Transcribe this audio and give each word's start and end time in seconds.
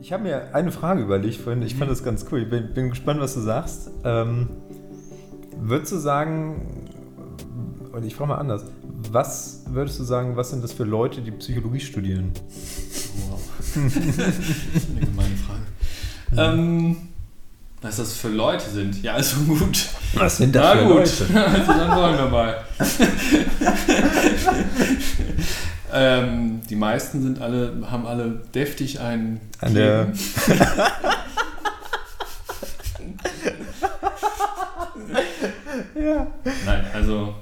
Ich 0.00 0.12
habe 0.12 0.22
mir 0.22 0.54
eine 0.54 0.70
Frage 0.72 1.02
überlegt 1.02 1.36
vorhin. 1.36 1.60
Ich 1.62 1.74
fand 1.74 1.90
das 1.90 2.02
ganz 2.02 2.24
cool. 2.32 2.42
Ich 2.42 2.48
bin, 2.48 2.72
bin 2.72 2.88
gespannt, 2.90 3.20
was 3.20 3.34
du 3.34 3.40
sagst. 3.40 3.90
Ähm, 4.02 4.48
würdest 5.60 5.92
du 5.92 5.98
sagen, 5.98 6.88
und 7.92 8.04
ich 8.04 8.14
frage 8.14 8.28
mal 8.28 8.38
anders, 8.38 8.64
was 9.10 9.64
würdest 9.68 9.98
du 9.98 10.04
sagen, 10.04 10.36
was 10.36 10.50
sind 10.50 10.64
das 10.64 10.72
für 10.72 10.84
Leute, 10.84 11.20
die 11.20 11.32
Psychologie 11.32 11.80
studieren? 11.80 12.32
Wow. 13.28 13.40
Eine 13.76 15.06
gemeine 15.06 15.36
Frage. 15.36 15.66
Ähm, 16.36 16.96
was 17.82 17.96
das 17.96 18.16
für 18.16 18.28
Leute 18.28 18.70
sind? 18.70 19.02
Ja, 19.02 19.14
also 19.14 19.40
gut. 19.42 19.88
Was 20.14 20.36
sind 20.38 20.54
das 20.54 20.62
Na 20.62 20.76
für 20.80 20.86
gut, 20.86 20.96
Leute? 20.96 21.26
also 21.46 21.72
dann 21.72 21.96
wollen 21.96 22.16
wir 22.16 22.28
mal. 22.28 22.56
ähm, 25.92 26.59
die 26.70 26.76
meisten 26.76 27.20
sind 27.20 27.40
alle, 27.40 27.72
haben 27.90 28.06
alle 28.06 28.42
deftig 28.54 29.00
einen 29.00 29.40
An 29.58 29.74
der-. 29.74 30.12
Ja. 36.00 36.26
Nein, 36.64 36.84
also 36.94 37.34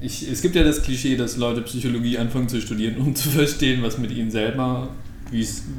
ich, 0.00 0.28
es 0.30 0.42
gibt 0.42 0.56
ja 0.56 0.64
das 0.64 0.82
Klischee, 0.82 1.16
dass 1.16 1.36
Leute 1.36 1.60
Psychologie 1.62 2.18
anfangen 2.18 2.48
zu 2.48 2.60
studieren, 2.60 2.96
um 2.96 3.14
zu 3.14 3.28
verstehen, 3.28 3.82
was 3.82 3.98
mit 3.98 4.10
ihnen 4.10 4.30
selber, 4.30 4.88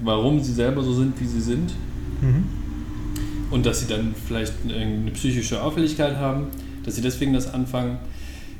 warum 0.03 0.41
sie 0.41 0.53
selber 0.53 0.83
so 0.83 0.93
sind, 0.93 1.19
wie 1.19 1.27
sie 1.27 1.41
sind. 1.41 1.71
Mhm. 2.21 2.43
Und 3.49 3.65
dass 3.65 3.81
sie 3.81 3.87
dann 3.87 4.13
vielleicht 4.27 4.53
eine 4.67 5.11
psychische 5.11 5.61
Auffälligkeit 5.61 6.17
haben, 6.17 6.47
dass 6.83 6.95
sie 6.95 7.01
deswegen 7.01 7.33
das 7.33 7.51
anfangen. 7.51 7.97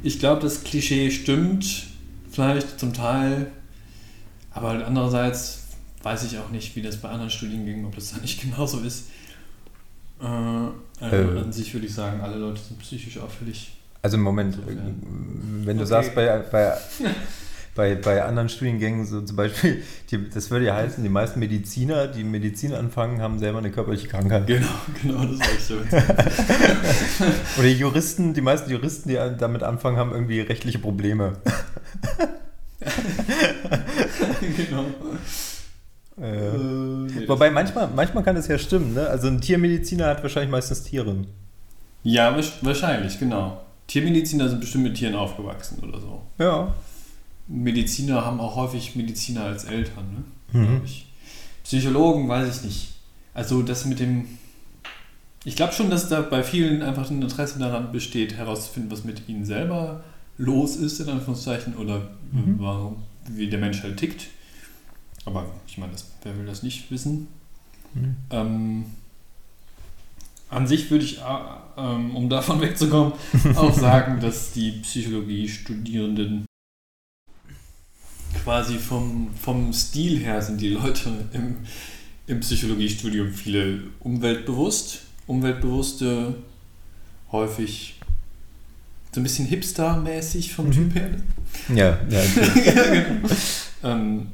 Ich 0.04 0.20
glaube, 0.20 0.42
das 0.42 0.64
Klischee 0.64 1.12
stimmt 1.12 1.88
vielleicht 2.32 2.80
zum 2.80 2.94
Teil, 2.94 3.48
aber 4.56 4.86
andererseits 4.88 5.60
weiß 6.02 6.24
ich 6.24 6.38
auch 6.40 6.50
nicht, 6.50 6.76
wie 6.76 6.82
das 6.82 6.98
bei 6.98 7.10
anderen 7.10 7.30
Studiengängen, 7.30 7.86
ob 7.86 7.96
das 7.96 8.14
da 8.14 8.18
nicht 8.22 8.42
genauso 8.50 8.80
ist. 8.80 9.10
Äh, 10.22 10.26
also 10.26 11.16
Äh. 11.16 11.40
an 11.40 11.52
sich 11.52 11.74
würde 11.74 11.86
ich 11.88 11.94
sagen, 11.94 12.22
alle 12.22 12.38
Leute 12.38 12.62
sind 12.62 12.80
psychisch 12.80 13.18
auffällig. 13.20 13.72
Also 14.02 14.18
im 14.18 14.24
Moment, 14.24 14.58
Okay. 14.58 14.78
wenn 15.64 15.78
du 15.78 15.84
Okay. 15.84 15.90
sagst, 15.90 16.16
bei, 16.16 16.38
bei, 16.52 16.78
bei, 17.76 17.96
bei 17.96 18.24
anderen 18.24 18.50
Studiengängen, 18.50 19.06
so 19.08 19.22
zum 19.22 19.36
Beispiel, 19.36 19.82
die, 20.12 20.30
das 20.30 20.52
würde 20.52 20.66
ja 20.68 20.76
heißen, 20.76 21.04
die 21.04 21.10
meisten 21.10 21.40
Mediziner, 21.40 22.08
die 22.08 22.24
Medizin 22.24 22.74
anfangen, 22.76 23.20
haben 23.22 23.40
selber 23.40 23.58
eine 23.58 23.72
körperliche 23.72 24.08
Krankheit. 24.08 24.46
Genau, 24.48 24.68
genau, 25.02 25.26
das 25.26 25.40
war 25.40 25.48
ich 25.58 25.64
so. 25.64 27.60
Oder 27.60 27.68
Juristen, 27.70 28.34
die 28.36 28.42
meisten 28.42 28.70
Juristen, 28.70 29.10
die 29.10 29.16
damit 29.16 29.64
anfangen, 29.64 29.98
haben 29.98 30.12
irgendwie 30.12 30.40
rechtliche 30.42 30.78
Probleme. 30.80 31.34
genau. 34.58 34.86
Äh, 36.22 36.58
nee, 36.58 37.28
wobei 37.28 37.52
manchmal, 37.52 37.90
manchmal 37.94 38.24
kann 38.24 38.36
das 38.36 38.48
ja 38.48 38.58
stimmen, 38.58 38.94
ne? 38.94 39.08
Also 39.08 39.28
ein 39.28 39.42
Tiermediziner 39.42 40.08
hat 40.08 40.24
wahrscheinlich 40.24 40.52
meistens 40.52 40.84
Tiere. 40.84 41.16
Ja, 42.04 42.38
wahrscheinlich, 42.62 43.20
genau. 43.20 43.62
Tiermediziner 43.88 44.48
sind 44.50 44.62
bestimmt 44.62 44.86
mit 44.86 44.96
Tieren 44.96 45.16
aufgewachsen 45.16 45.80
oder 45.84 46.00
so. 46.00 46.22
Ja. 46.40 46.74
Mediziner 47.48 48.26
haben 48.26 48.40
auch 48.40 48.56
häufig 48.56 48.96
Mediziner 48.96 49.44
als 49.44 49.66
Eltern, 49.66 50.26
ne? 50.52 50.60
Mhm. 50.60 50.82
Psychologen 51.64 52.28
weiß 52.28 52.58
ich 52.58 52.64
nicht. 52.64 52.94
Also 53.34 53.62
das 53.62 53.86
mit 53.86 54.00
dem. 54.00 54.28
Ich 55.44 55.56
glaube 55.56 55.74
schon, 55.74 55.90
dass 55.90 56.10
da 56.10 56.22
bei 56.22 56.42
vielen 56.42 56.82
einfach 56.82 57.10
ein 57.12 57.22
Interesse 57.22 57.60
daran 57.60 57.92
besteht, 57.92 58.36
herauszufinden, 58.36 58.92
was 58.92 59.04
mit 59.04 59.28
ihnen 59.28 59.46
selber 59.46 60.04
los 60.38 60.76
ist, 60.76 61.00
in 61.00 61.10
Anführungszeichen, 61.10 61.76
oder 61.76 62.10
Mhm. 62.32 62.56
warum, 62.60 62.98
wie 63.30 63.48
der 63.50 63.60
Mensch 63.60 63.82
halt 63.84 63.98
tickt. 63.98 64.28
Aber 65.26 65.46
ich 65.68 65.78
meine, 65.78 65.94
das, 65.94 66.06
wer 66.24 66.38
will 66.38 66.46
das 66.46 66.64
nicht 66.64 66.92
wissen? 66.92 67.28
Mhm. 67.94 68.16
Ähm, 68.30 68.86
an 70.50 70.68
sich 70.68 70.92
würde 70.92 71.06
ich, 71.06 71.20
äh, 71.20 71.24
ähm, 71.78 72.16
um 72.16 72.30
davon 72.30 72.62
wegzukommen, 72.62 73.14
auch 73.56 73.74
sagen, 73.74 74.20
dass 74.20 74.52
die 74.52 74.72
Psychologie-Studierenden 74.72 76.46
quasi 78.44 78.76
vom, 78.78 79.30
vom 79.42 79.74
Stil 79.74 80.20
her 80.20 80.42
sind 80.42 80.62
die 80.62 80.70
Leute 80.70 81.10
im, 81.34 81.58
im 82.28 82.40
Psychologiestudium 82.42 83.32
viele 83.32 83.84
umweltbewusst, 84.02 85.02
umweltbewusste, 85.26 86.36
häufig 87.32 87.95
so 89.16 89.22
ein 89.22 89.24
bisschen 89.24 89.48
hipster-mäßig 89.48 90.52
vom 90.54 90.66
Mhm. 90.68 90.72
Typ 90.74 90.96
her. 90.96 91.10
Ja, 91.74 91.98
ja. 92.10 92.20
okay. 92.20 93.06
Ähm, 93.84 94.28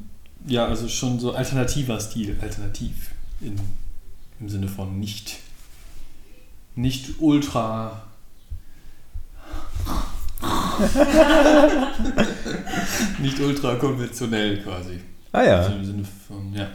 ja, 0.48 0.66
also 0.66 0.88
schon 0.88 1.20
so 1.20 1.34
alternativer 1.36 2.00
Stil, 2.00 2.36
alternativ 2.42 3.12
in, 3.42 3.56
im 4.40 4.50
Sinne 4.50 4.68
von 4.70 4.98
nicht, 5.00 5.38
nicht 6.76 7.20
ultra. 7.20 8.02
nicht 13.20 13.40
ultra 13.40 13.76
konventionell 13.76 14.64
quasi. 14.64 15.00
Ah 15.34 15.40
Also 15.40 15.72
ja. 15.72 15.76
im 15.76 15.86
Sinne 15.86 16.04
von, 16.28 16.54
ja. 16.56 16.68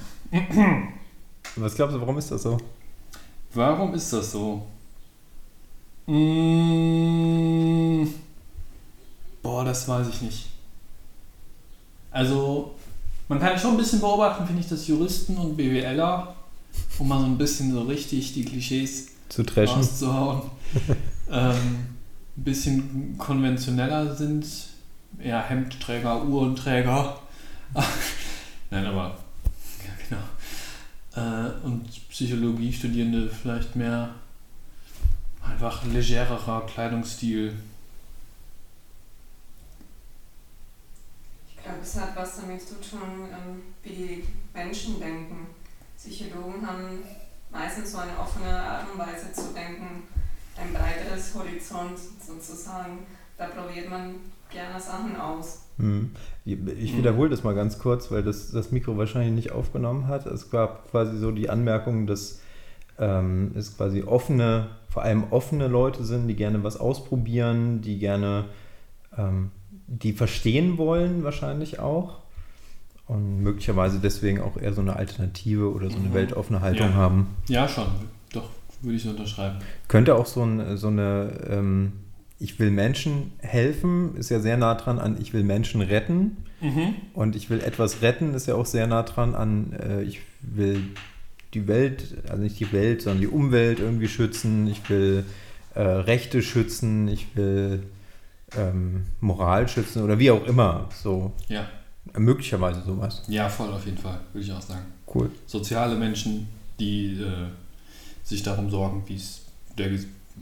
Was 1.57 1.75
glaubst 1.75 1.97
du, 1.97 2.01
warum 2.01 2.19
ist 2.19 2.31
das 2.31 2.43
so? 2.43 2.59
Warum 3.55 3.95
ist 3.95 4.13
das 4.13 4.31
so? 4.33 4.65
Mm, 6.07 8.05
boah, 9.43 9.65
das 9.65 9.89
weiß 9.89 10.09
ich 10.09 10.23
nicht. 10.23 10.47
Also, 12.13 12.75
man 13.29 13.41
kann 13.41 13.59
schon 13.59 13.73
ein 13.73 13.77
bisschen 13.77 14.01
beobachten, 14.01 14.47
finde 14.47 14.63
ich, 14.63 14.69
dass 14.69 14.87
Juristen 14.87 15.37
und 15.37 15.57
BWLer, 15.57 16.37
um 16.99 17.09
mal 17.09 17.19
so 17.19 17.27
ein 17.27 17.37
bisschen 17.37 17.73
so 17.73 17.83
richtig 17.83 18.33
die 18.35 18.45
Klischees 18.45 19.09
Zu 19.29 19.43
trashen? 19.43 19.77
rauszuhauen, 19.77 20.43
ähm, 21.31 21.55
ein 22.37 22.45
bisschen 22.45 23.19
konventioneller 23.19 24.15
sind. 24.15 24.47
Eher 25.19 25.43
Hemdträger, 25.43 26.25
Uhrenträger. 26.25 27.19
Nein, 28.71 28.87
aber 28.87 29.19
ja, 29.85 29.91
genau. 30.09 30.23
Äh, 31.17 31.51
und 31.65 31.89
Psychologiestudierende 32.11 33.29
vielleicht 33.29 33.75
mehr 33.77 34.11
einfach 35.51 35.85
legererer 35.85 36.67
Kleidungsstil. 36.67 37.55
Ich 41.49 41.63
glaube, 41.63 41.79
es 41.83 41.97
hat 41.99 42.17
was 42.17 42.41
damit 42.41 42.61
zu 42.61 42.75
tun, 42.81 43.29
ähm, 43.31 43.63
wie 43.83 43.89
die 43.91 44.25
Menschen 44.55 45.01
denken. 45.01 45.47
Psychologen 45.97 46.67
haben 46.67 47.03
meistens 47.51 47.93
so 47.93 47.99
eine 47.99 48.19
offene 48.19 48.49
Art 48.49 48.87
und 48.93 48.99
Weise 48.99 49.33
zu 49.33 49.53
denken, 49.55 50.05
ein 50.57 50.73
breiteres 50.73 51.35
Horizont 51.35 51.99
sozusagen. 52.25 52.99
Da 53.37 53.47
probiert 53.47 53.91
man 53.91 54.15
gerne 54.51 54.81
Sachen 54.81 55.17
aus. 55.17 55.63
Hm. 55.79 56.13
Ich 56.45 56.97
wiederhole 56.97 57.29
das 57.29 57.45
mal 57.45 57.55
ganz 57.55 57.79
kurz, 57.79 58.11
weil 58.11 58.23
das, 58.23 58.51
das 58.51 58.73
Mikro 58.73 58.97
wahrscheinlich 58.97 59.33
nicht 59.33 59.53
aufgenommen 59.53 60.07
hat. 60.09 60.27
Es 60.27 60.51
gab 60.51 60.91
quasi 60.91 61.19
so 61.19 61.31
die 61.33 61.51
Anmerkung, 61.51 62.07
dass 62.07 62.41
ähm, 62.99 63.53
es 63.55 63.77
quasi 63.77 64.03
offene, 64.03 64.69
vor 64.97 65.03
allem 65.03 65.25
offene 65.29 65.69
Leute 65.69 66.05
sind, 66.07 66.27
die 66.27 66.35
gerne 66.37 66.65
was 66.65 66.81
ausprobieren, 66.81 67.83
die 67.83 67.99
gerne, 67.99 68.47
ähm, 69.19 69.51
die 69.89 70.15
verstehen 70.15 70.79
wollen 70.79 71.23
wahrscheinlich 71.23 71.79
auch 71.81 72.21
und 73.07 73.43
möglicherweise 73.43 73.99
deswegen 73.99 74.41
auch 74.41 74.57
eher 74.57 74.73
so 74.73 74.81
eine 74.81 74.97
Alternative 74.97 75.71
oder 75.71 75.91
so 75.91 75.99
eine 75.99 76.09
Mhm. 76.09 76.15
weltoffene 76.15 76.63
Haltung 76.63 76.87
Ja. 76.93 76.95
haben. 76.95 77.37
Ja, 77.47 77.69
schon. 77.69 77.85
Doch, 78.33 78.49
würde 78.81 78.97
ich 78.97 79.03
so 79.03 79.11
unterschreiben. 79.11 79.59
Könnte 79.87 80.15
auch 80.15 80.25
so, 80.25 80.43
ein, 80.43 80.79
so 80.79 80.87
eine, 80.89 81.41
ähm, 81.51 81.93
ich 82.39 82.59
will 82.59 82.71
Menschen 82.71 83.33
helfen, 83.41 84.17
ist 84.17 84.31
ja 84.31 84.41
sehr 84.41 84.57
nah 84.57 84.77
dran 84.77 84.99
an, 84.99 85.19
ich 85.21 85.35
will 85.35 85.45
Menschen 85.45 85.83
retten. 85.83 86.39
Mhm. 86.63 86.95
Und 87.13 87.37
ich 87.37 87.51
will 87.51 87.61
etwas 87.61 88.01
retten, 88.01 88.33
ist 88.33 88.47
ja 88.47 88.55
auch 88.55 88.65
sehr 88.65 88.87
nah 88.87 89.03
dran 89.03 89.35
an, 89.35 89.75
äh, 89.75 90.01
ich 90.05 90.21
will 90.41 90.81
die 91.55 91.67
Welt, 91.69 92.05
also 92.29 92.43
nicht 92.43 92.59
die 92.61 92.73
Welt, 92.73 93.03
sondern 93.03 93.21
die 93.21 93.29
Umwelt 93.29 93.79
irgendwie 93.81 94.09
schützen, 94.09 94.67
ich 94.67 94.89
will 94.91 95.25
äh, 95.75 95.81
Rechte 95.81 96.43
schützen, 96.43 97.09
ich 97.09 97.35
will 97.37 97.83
ähm, 98.57 99.07
Moral 99.21 99.69
schützen 99.69 100.03
oder 100.03 100.19
wie 100.19 100.31
auch 100.31 100.45
immer. 100.47 100.89
So 101.03 101.33
Ja. 101.49 101.67
möglicherweise 102.17 102.83
sowas. 102.83 103.23
ja, 103.29 103.49
voll 103.49 103.73
auf 103.73 103.85
jeden 103.87 103.99
Fall, 103.99 104.21
würde 104.33 104.47
ich 104.47 104.53
auch 104.53 104.63
sagen. 104.63 104.85
Cool. 105.13 105.31
Soziale 105.47 105.97
Menschen, 105.97 106.49
die 106.79 107.21
äh, 107.21 107.47
sich 108.25 108.43
darum 108.43 108.71
sorgen, 108.71 109.03
wie 109.07 109.17
es 109.17 109.43
der, 109.79 109.91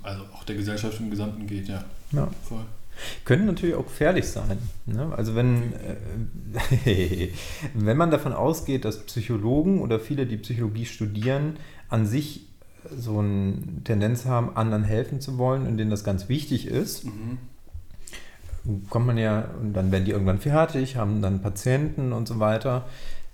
also 0.03 0.23
auch 0.35 0.45
der 0.45 0.57
Gesellschaft 0.57 0.99
im 1.01 1.11
Gesamten 1.11 1.47
geht, 1.47 1.69
ja. 1.69 1.85
Ja. 2.13 2.29
Voll. 2.49 2.65
Können 3.25 3.47
natürlich 3.47 3.75
auch 3.75 3.85
gefährlich 3.87 4.27
sein. 4.27 4.59
Ne? 4.87 5.13
Also 5.17 5.35
wenn, 5.35 5.73
äh, 6.85 7.29
wenn 7.75 7.97
man 7.97 8.11
davon 8.11 8.33
ausgeht, 8.33 8.85
dass 8.85 9.05
Psychologen 9.07 9.81
oder 9.81 9.99
viele, 10.01 10.27
die 10.27 10.37
Psychologie 10.37 10.87
studieren, 10.87 11.57
an 11.89 12.07
sich 12.07 12.47
so 12.97 13.19
eine 13.19 13.55
Tendenz 13.85 14.27
haben, 14.27 14.57
anderen 14.57 14.85
helfen 14.85 15.21
zu 15.21 15.39
wollen 15.39 15.67
und 15.67 15.79
denen 15.79 15.91
das 15.91 16.05
ganz 16.05 16.29
wichtig 16.29 16.67
ist, 16.67 17.05
Mhm. 17.05 17.39
kommt 18.91 19.07
man 19.07 19.19
ja, 19.19 19.49
und 19.61 19.73
dann 19.75 19.91
werden 19.93 20.05
die 20.05 20.11
irgendwann 20.13 20.39
fertig, 20.39 20.97
haben 20.97 21.21
dann 21.23 21.43
Patienten 21.43 22.13
und 22.13 22.27
so 22.29 22.41
weiter, 22.41 22.87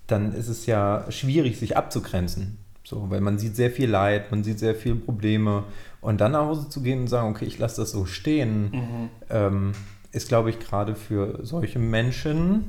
dann 0.06 0.32
ist 0.34 0.48
es 0.48 0.66
ja 0.66 1.04
schwierig, 1.10 1.58
sich 1.58 1.76
abzugrenzen. 1.76 2.58
So, 2.90 3.08
weil 3.08 3.20
man 3.20 3.38
sieht 3.38 3.54
sehr 3.54 3.70
viel 3.70 3.88
Leid, 3.88 4.32
man 4.32 4.42
sieht 4.42 4.58
sehr 4.58 4.74
viele 4.74 4.96
Probleme. 4.96 5.62
Und 6.00 6.20
dann 6.20 6.32
nach 6.32 6.46
Hause 6.46 6.68
zu 6.68 6.82
gehen 6.82 7.02
und 7.02 7.06
sagen, 7.06 7.30
okay, 7.30 7.44
ich 7.44 7.56
lasse 7.56 7.82
das 7.82 7.92
so 7.92 8.04
stehen, 8.04 8.70
Mhm. 8.72 9.08
ähm, 9.30 9.72
ist, 10.10 10.26
glaube 10.26 10.50
ich, 10.50 10.58
gerade 10.58 10.96
für 10.96 11.38
solche 11.46 11.78
Menschen, 11.78 12.64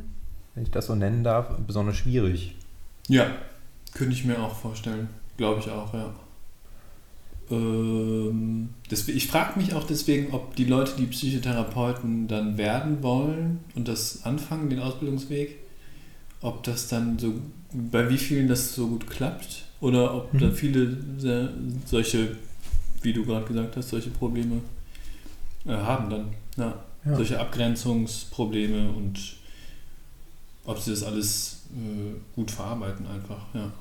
wenn 0.53 0.61
ich 0.61 0.69
das 0.69 0.85
so 0.85 0.93
nennen 0.93 1.23
darf, 1.23 1.57
besonders 1.65 1.95
schwierig. 1.97 2.55
Ja, 3.07 3.25
könnte 3.95 4.13
ich 4.13 4.23
mir 4.23 4.37
auch 4.37 4.55
vorstellen. 4.55 5.09
Glaube 5.37 5.59
ich 5.59 5.71
auch, 5.71 5.91
ja. 5.91 6.13
Ähm, 7.49 8.69
deswegen, 8.91 9.17
ich 9.17 9.25
frage 9.25 9.57
mich 9.59 9.73
auch 9.73 9.85
deswegen, 9.87 10.33
ob 10.35 10.55
die 10.55 10.65
Leute, 10.65 10.91
die 10.99 11.07
Psychotherapeuten 11.07 12.27
dann 12.27 12.59
werden 12.59 13.01
wollen 13.01 13.61
und 13.73 13.87
das 13.87 14.23
anfangen, 14.23 14.69
den 14.69 14.81
Ausbildungsweg, 14.81 15.57
ob 16.41 16.61
das 16.61 16.89
dann 16.89 17.17
so, 17.17 17.33
bei 17.73 18.07
wie 18.11 18.19
vielen 18.19 18.47
das 18.47 18.75
so 18.75 18.87
gut 18.87 19.09
klappt 19.09 19.65
oder 19.81 20.13
ob 20.15 20.31
da 20.39 20.45
Mhm. 20.47 20.53
viele 20.53 20.97
sehr, 21.17 21.49
solche, 21.85 22.37
wie 23.01 23.11
du 23.13 23.25
gerade 23.25 23.45
gesagt 23.45 23.75
hast, 23.75 23.89
solche 23.89 24.09
Probleme 24.11 24.61
äh, 25.65 25.71
haben 25.73 26.09
dann. 26.09 26.25
Ja. 26.57 26.75
Ja. 27.03 27.15
Solche 27.15 27.39
Abgrenzungsprobleme 27.39 28.89
und 28.91 29.19
ob 30.65 30.77
sie 30.79 30.91
das 30.91 31.03
alles 31.03 31.63
äh, 31.75 32.13
gut 32.35 32.51
verarbeiten 32.51 33.05
einfach, 33.07 33.45
ja. 33.53 33.71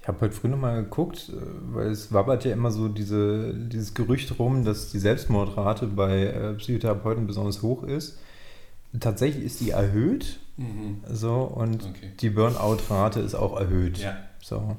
Ich 0.00 0.08
habe 0.08 0.20
heute 0.20 0.34
früh 0.34 0.48
nochmal 0.48 0.82
geguckt, 0.84 1.28
äh, 1.30 1.40
weil 1.74 1.90
es 1.90 2.12
wabbert 2.12 2.44
ja 2.44 2.52
immer 2.52 2.70
so 2.70 2.88
diese, 2.88 3.52
dieses 3.54 3.94
Gerücht 3.94 4.38
rum, 4.38 4.64
dass 4.64 4.90
die 4.92 4.98
Selbstmordrate 5.00 5.86
bei 5.88 6.26
äh, 6.26 6.54
Psychotherapeuten 6.54 7.26
besonders 7.26 7.62
hoch 7.62 7.82
ist. 7.82 8.18
Tatsächlich 9.00 9.44
ist 9.44 9.60
die 9.60 9.70
erhöht 9.70 10.38
Mhm. 10.58 10.98
so, 11.10 11.34
und 11.44 11.82
Okay. 11.82 12.12
die 12.20 12.28
Burnout-Rate 12.30 13.20
ist 13.20 13.34
auch 13.34 13.58
erhöht. 13.58 13.98
Ja. 13.98 14.18
So. 14.42 14.76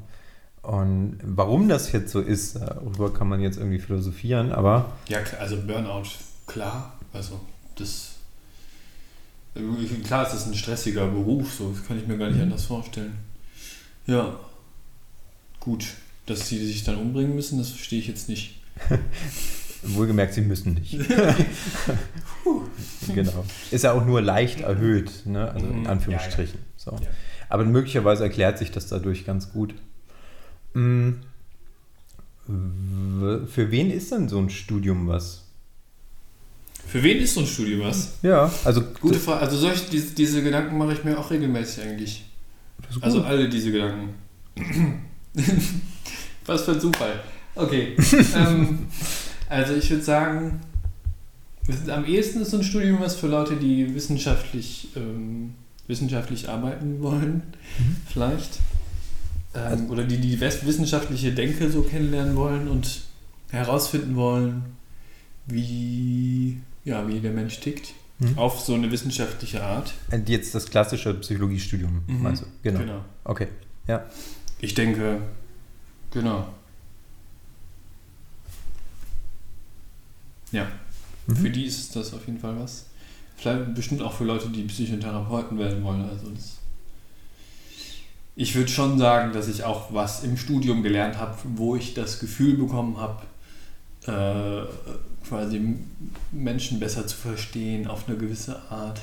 Und 0.63 1.19
warum 1.23 1.67
das 1.69 1.91
jetzt 1.91 2.11
so 2.11 2.21
ist, 2.21 2.55
darüber 2.55 3.13
kann 3.13 3.27
man 3.27 3.41
jetzt 3.41 3.57
irgendwie 3.57 3.79
philosophieren, 3.79 4.51
aber 4.51 4.93
Ja, 5.09 5.19
also 5.39 5.57
Burnout, 5.57 6.03
klar. 6.47 6.93
Also 7.11 7.39
das. 7.75 8.09
Klar 10.05 10.25
ist 10.25 10.33
das 10.33 10.47
ein 10.47 10.55
stressiger 10.55 11.05
Beruf, 11.07 11.53
so 11.53 11.69
das 11.71 11.85
kann 11.85 11.99
ich 11.99 12.07
mir 12.07 12.17
gar 12.17 12.27
nicht 12.27 12.37
Mhm. 12.37 12.43
anders 12.43 12.63
vorstellen. 12.65 13.13
Ja. 14.07 14.35
Gut. 15.59 15.85
Dass 16.25 16.47
sie 16.47 16.65
sich 16.65 16.83
dann 16.85 16.95
umbringen 16.95 17.35
müssen, 17.35 17.59
das 17.59 17.69
verstehe 17.69 17.99
ich 17.99 18.07
jetzt 18.07 18.29
nicht. 18.29 18.61
wohlgemerkt, 19.83 20.33
sie 20.33 20.41
müssen 20.41 20.75
nicht. 20.75 20.97
genau. 23.13 23.43
Ist 23.71 23.83
ja 23.83 23.91
auch 23.91 24.05
nur 24.05 24.21
leicht 24.21 24.61
erhöht, 24.61 25.25
ne? 25.25 25.51
also 25.51 25.65
Mhm. 25.65 25.79
in 25.79 25.87
Anführungsstrichen. 25.87 26.59
So. 26.77 26.91
Ja. 26.91 27.07
Aber 27.49 27.65
möglicherweise 27.65 28.23
erklärt 28.23 28.57
sich 28.57 28.71
das 28.71 28.87
dadurch 28.87 29.25
ganz 29.25 29.51
gut. 29.51 29.75
W- 32.47 33.45
Für 33.47 33.71
wen 33.71 33.91
ist 33.91 34.11
denn 34.11 34.27
so 34.27 34.39
ein 34.39 34.49
Studium 34.49 35.07
was? 35.07 35.41
Für 36.85 37.01
wen 37.01 37.17
ist 37.19 37.33
so 37.35 37.39
ein 37.41 37.47
Studium 37.47 37.81
was? 37.81 38.13
Ja, 38.21 38.51
also 38.65 38.81
Gute 38.99 39.19
Frage. 39.19 39.41
Also 39.41 39.57
solche, 39.57 39.89
diese, 39.89 40.13
diese 40.13 40.43
Gedanken 40.43 40.77
mache 40.77 40.93
ich 40.93 41.03
mir 41.03 41.17
auch 41.17 41.31
regelmäßig 41.31 41.83
eigentlich. 41.83 42.25
Also 43.01 43.23
alle 43.23 43.47
diese 43.49 43.71
Gedanken. 43.71 44.09
Was 46.45 46.63
für 46.63 46.73
ein 46.73 46.81
Zufall. 46.81 47.19
Okay. 47.55 47.95
ähm, 48.35 48.87
also 49.47 49.73
ich 49.75 49.89
würde 49.89 50.03
sagen, 50.03 50.59
am 51.87 52.05
ehesten 52.05 52.41
ist 52.41 52.51
so 52.51 52.57
ein 52.57 52.63
Studium 52.63 52.99
was 52.99 53.15
für 53.15 53.27
Leute, 53.27 53.55
die 53.55 53.95
wissenschaftlich, 53.95 54.89
ähm, 54.97 55.53
wissenschaftlich 55.87 56.49
arbeiten 56.49 57.01
wollen, 57.01 57.41
Mhm. 57.79 57.95
vielleicht. 58.11 58.59
Ähm, 59.55 59.61
Also- 59.63 59.83
oder 59.85 60.03
die 60.05 60.17
die 60.17 60.39
wes- 60.39 60.65
wissenschaftliche 60.65 61.31
Denke 61.33 61.69
so 61.71 61.83
kennenlernen 61.83 62.35
wollen 62.35 62.67
und 62.67 63.01
herausfinden 63.51 64.15
wollen, 64.15 64.63
wie, 65.45 66.59
ja, 66.85 67.07
wie 67.07 67.19
der 67.19 67.31
Mensch 67.31 67.59
tickt. 67.59 67.93
Mhm. 68.19 68.37
Auf 68.37 68.59
so 68.61 68.73
eine 68.75 68.89
wissenschaftliche 68.91 69.63
Art. 69.63 69.93
Und 70.11 70.29
Jetzt 70.29 70.55
das 70.55 70.65
klassische 70.69 71.13
Psychologiestudium, 71.15 72.01
Mhm. 72.07 72.21
meinst 72.23 72.43
du? 72.43 72.45
Genau. 72.63 72.79
genau. 72.79 73.05
Okay. 73.25 73.47
Ich 74.59 74.73
denke, 74.73 75.21
genau. 76.11 76.47
Ja, 80.51 80.67
Mhm. 81.27 81.35
für 81.35 81.49
die 81.49 81.65
ist 81.65 81.95
das 81.95 82.13
auf 82.13 82.25
jeden 82.27 82.39
Fall 82.39 82.57
was. 82.59 82.85
Vielleicht 83.37 83.73
bestimmt 83.75 84.01
auch 84.01 84.13
für 84.13 84.23
Leute, 84.23 84.49
die 84.49 84.63
Psychotherapeuten 84.63 85.57
werden 85.57 85.83
wollen. 85.83 86.07
Also 86.07 86.29
das 86.29 86.59
ich 88.35 88.55
würde 88.55 88.69
schon 88.69 88.97
sagen, 88.97 89.33
dass 89.33 89.47
ich 89.47 89.63
auch 89.63 89.93
was 89.93 90.23
im 90.23 90.37
Studium 90.37 90.81
gelernt 90.81 91.17
habe, 91.17 91.37
wo 91.55 91.75
ich 91.75 91.93
das 91.93 92.19
Gefühl 92.19 92.57
bekommen 92.57 92.97
habe, 92.97 93.21
äh, 94.07 94.65
quasi 95.27 95.61
Menschen 96.31 96.79
besser 96.79 97.05
zu 97.07 97.15
verstehen 97.15 97.87
auf 97.87 98.07
eine 98.07 98.17
gewisse 98.17 98.59
Art. 98.69 99.01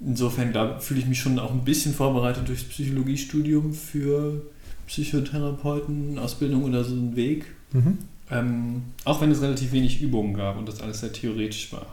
Insofern 0.00 0.80
fühle 0.80 1.00
ich 1.00 1.06
mich 1.06 1.18
schon 1.18 1.38
auch 1.40 1.50
ein 1.50 1.64
bisschen 1.64 1.92
vorbereitet 1.92 2.48
durchs 2.48 2.64
Psychologiestudium 2.64 3.74
für 3.74 4.42
Psychotherapeuten, 4.86 6.18
Ausbildung 6.18 6.64
oder 6.64 6.84
so 6.84 6.94
einen 6.94 7.16
Weg. 7.16 7.46
Mhm. 7.72 7.98
Ähm, 8.30 8.82
auch 9.04 9.20
wenn 9.20 9.30
es 9.30 9.42
relativ 9.42 9.72
wenig 9.72 10.00
Übungen 10.00 10.34
gab 10.34 10.56
und 10.56 10.68
das 10.68 10.80
alles 10.80 11.00
sehr 11.00 11.12
theoretisch 11.12 11.72
war. 11.72 11.86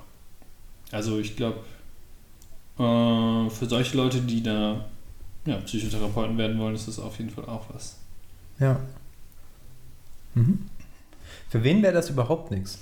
Also 0.92 1.20
ich 1.20 1.36
glaube, 1.36 1.58
äh, 2.78 3.50
für 3.50 3.66
solche 3.68 3.98
Leute, 3.98 4.22
die 4.22 4.44
da 4.44 4.86
ja, 5.46 5.58
Psychotherapeuten 5.58 6.38
werden 6.38 6.58
wollen, 6.60 6.76
ist 6.76 6.88
das 6.88 7.00
auf 7.00 7.18
jeden 7.18 7.30
Fall 7.30 7.46
auch 7.46 7.66
was. 7.74 7.98
Ja. 8.60 8.80
Mhm. 10.34 10.68
Für 11.50 11.64
wen 11.64 11.82
wäre 11.84 11.94
das 11.94 12.10
überhaupt 12.10 12.52
nichts? 12.52 12.78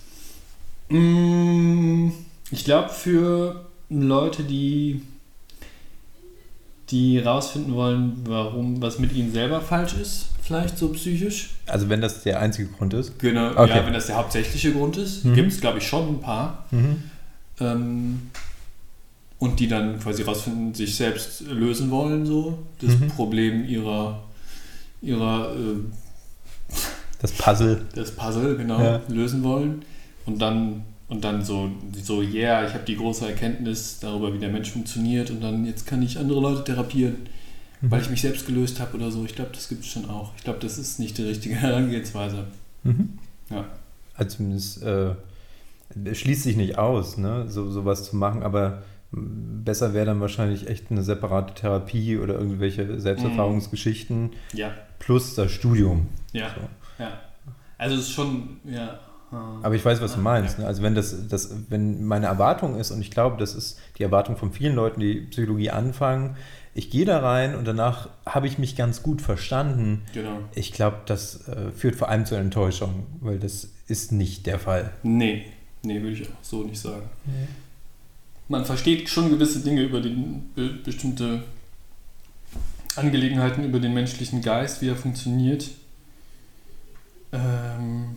Mm, 0.90 2.10
Ich 2.52 2.64
glaube, 2.66 2.90
für 2.90 3.66
Leute, 3.90 4.44
die, 4.44 5.02
die 6.90 7.20
rausfinden 7.20 7.74
wollen, 7.74 8.22
warum 8.28 8.82
was 8.82 9.00
mit 9.00 9.14
ihnen 9.14 9.32
selber 9.32 9.62
falsch 9.62 9.94
ist, 9.96 10.28
vielleicht 10.42 10.78
so 10.78 10.90
psychisch. 10.90 11.52
Also 11.66 11.90
wenn 11.90 12.02
das 12.02 12.24
der 12.24 12.40
einzige 12.40 12.68
Grund 12.70 12.94
ist. 12.94 13.18
Genau, 13.20 13.52
Okay. 13.52 13.70
ja, 13.78 13.86
wenn 13.86 13.94
das 13.94 14.08
der 14.08 14.18
hauptsächliche 14.18 14.74
Grund 14.74 14.98
ist, 14.98 15.24
Mhm. 15.26 15.34
gibt 15.36 15.52
es, 15.52 15.62
glaube 15.62 15.78
ich, 15.80 15.88
schon 15.88 16.08
ein 16.16 16.22
paar. 16.22 16.66
Mhm. 16.72 17.04
Ähm, 17.60 18.32
und 19.40 19.60
die 19.60 19.68
dann 19.68 20.00
quasi 20.00 20.24
rausfinden, 20.24 20.74
sich 20.74 20.96
selbst 20.96 21.42
lösen 21.42 21.92
wollen, 21.92 22.26
so 22.26 22.60
das 22.80 22.98
Mhm. 22.98 23.08
Problem 23.10 23.66
ihrer, 23.68 24.24
ihrer 25.02 25.54
äh, 25.56 25.76
Das 27.22 27.32
Puzzle. 27.34 27.82
das 27.96 28.12
Puzzle 28.12 28.58
genau 28.58 28.80
Ja. 28.82 29.02
lösen 29.08 29.44
wollen 29.44 29.84
und 30.26 30.42
dann 30.42 30.84
und 31.10 31.24
dann 31.24 31.44
so 31.44 31.70
so 32.02 32.22
yeah 32.22 32.66
ich 32.68 32.74
habe 32.74 32.86
die 32.86 32.96
große 32.96 33.28
Erkenntnis 33.28 34.00
darüber 34.00 34.34
wie 34.34 34.40
der 34.40 34.50
Mensch 34.50 34.72
funktioniert 34.72 35.30
und 35.30 35.42
dann 35.42 35.66
jetzt 35.66 35.86
kann 35.86 36.02
ich 36.02 36.18
andere 36.18 36.40
Leute 36.40 36.64
therapieren 36.64 37.18
Mhm. 37.82 37.92
weil 37.92 38.02
ich 38.02 38.10
mich 38.10 38.22
selbst 38.22 38.46
gelöst 38.48 38.80
habe 38.80 38.96
oder 38.98 39.12
so 39.12 39.26
ich 39.26 39.36
glaube 39.36 39.52
das 39.54 39.68
gibt 39.68 39.84
es 39.84 39.92
schon 39.92 40.10
auch 40.10 40.32
ich 40.38 40.44
glaube 40.44 40.60
das 40.60 40.78
ist 40.78 41.00
nicht 41.00 41.18
die 41.18 41.24
richtige 41.24 41.56
Herangehensweise 41.66 42.46
Mhm. 42.84 43.18
Ja. 43.50 43.66
Also 44.16 44.38
zumindest 44.38 44.82
äh, 44.84 45.12
es 46.06 46.18
schließt 46.20 46.44
sich 46.44 46.56
nicht 46.58 46.78
aus, 46.78 47.18
ne, 47.18 47.46
so 47.50 47.70
sowas 47.72 48.04
zu 48.10 48.16
machen, 48.16 48.42
aber 48.44 48.82
besser 49.14 49.94
wäre 49.94 50.08
dann 50.08 50.20
wahrscheinlich 50.20 50.68
echt 50.68 50.92
eine 50.92 51.04
separate 51.04 51.54
Therapie 51.54 52.18
oder 52.18 52.36
irgendwelche 52.36 53.00
Selbsterfahrungsgeschichten 53.00 54.32
ja 54.54 54.72
plus 55.00 55.36
das 55.36 55.52
Studium. 55.52 56.08
ja 56.32 56.50
So. 56.50 57.04
ja 57.04 57.22
also 57.78 57.96
es 57.96 58.02
ist 58.04 58.12
schon 58.12 58.58
ja 58.66 59.00
äh, 59.32 59.36
Aber 59.36 59.76
ich 59.76 59.84
weiß, 59.84 60.02
was 60.02 60.14
du 60.14 60.20
meinst. 60.20 60.60
Ne? 60.60 60.66
Also 60.66 60.82
wenn 60.84 60.96
das, 60.96 61.28
das, 61.28 61.56
wenn 61.70 62.06
meine 62.06 62.28
Erwartung 62.28 62.80
ist, 62.80 62.92
und 62.92 63.02
ich 63.02 63.12
glaube, 63.12 63.38
das 63.38 63.56
ist 63.56 63.80
die 63.98 64.04
Erwartung 64.04 64.38
von 64.38 64.52
vielen 64.52 64.76
Leuten, 64.76 65.00
die 65.00 65.22
Psychologie 65.22 65.72
anfangen, 65.72 66.36
ich 66.76 66.90
gehe 66.90 67.06
da 67.06 67.20
rein 67.20 67.56
und 67.56 67.68
danach 67.68 68.10
habe 68.26 68.48
ich 68.48 68.58
mich 68.58 68.76
ganz 68.76 69.04
gut 69.04 69.22
verstanden. 69.22 70.04
genau 70.14 70.40
Ich 70.56 70.72
glaube, 70.74 70.98
das 71.06 71.48
äh, 71.48 71.72
führt 71.72 71.96
vor 71.96 72.10
allem 72.10 72.26
zur 72.26 72.40
Enttäuschung, 72.40 73.06
weil 73.22 73.38
das 73.38 73.70
ist 73.88 74.12
nicht 74.12 74.48
der 74.48 74.60
Fall. 74.60 74.92
nee 75.04 75.46
nee 75.84 76.02
würde 76.02 76.14
ich 76.14 76.28
auch 76.28 76.34
so 76.42 76.64
nicht 76.64 76.80
sagen 76.80 77.04
man 78.54 78.66
versteht 78.66 79.10
schon 79.10 79.32
gewisse 79.32 79.62
Dinge 79.62 79.82
über 79.82 80.00
den 80.00 80.52
be 80.54 80.70
bestimmte 80.86 81.44
Angelegenheiten 82.96 83.64
über 83.64 83.80
den 83.80 83.96
menschlichen 83.96 84.44
Geist, 84.44 84.82
wie 84.82 84.90
er 84.90 84.96
funktioniert. 84.96 85.72
Ähm, 87.32 88.16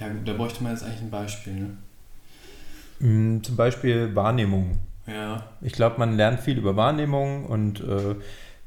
ja, 0.00 0.08
gut, 0.08 0.26
da 0.26 0.32
bräuchte 0.32 0.64
man 0.64 0.72
jetzt 0.72 0.82
eigentlich 0.82 1.02
ein 1.02 1.10
Beispiel. 1.10 1.52
Ne? 1.54 3.08
Mm, 3.08 3.44
Zum 3.44 3.54
Beispiel 3.54 4.14
Wahrnehmung. 4.16 4.78
Ja, 5.06 5.46
Ich 5.60 5.72
glaube, 5.72 6.00
man 6.00 6.16
lernt 6.16 6.40
viel 6.40 6.58
über 6.58 6.74
Wahrnehmung 6.74 7.46
und 7.46 7.78
äh, 7.80 8.16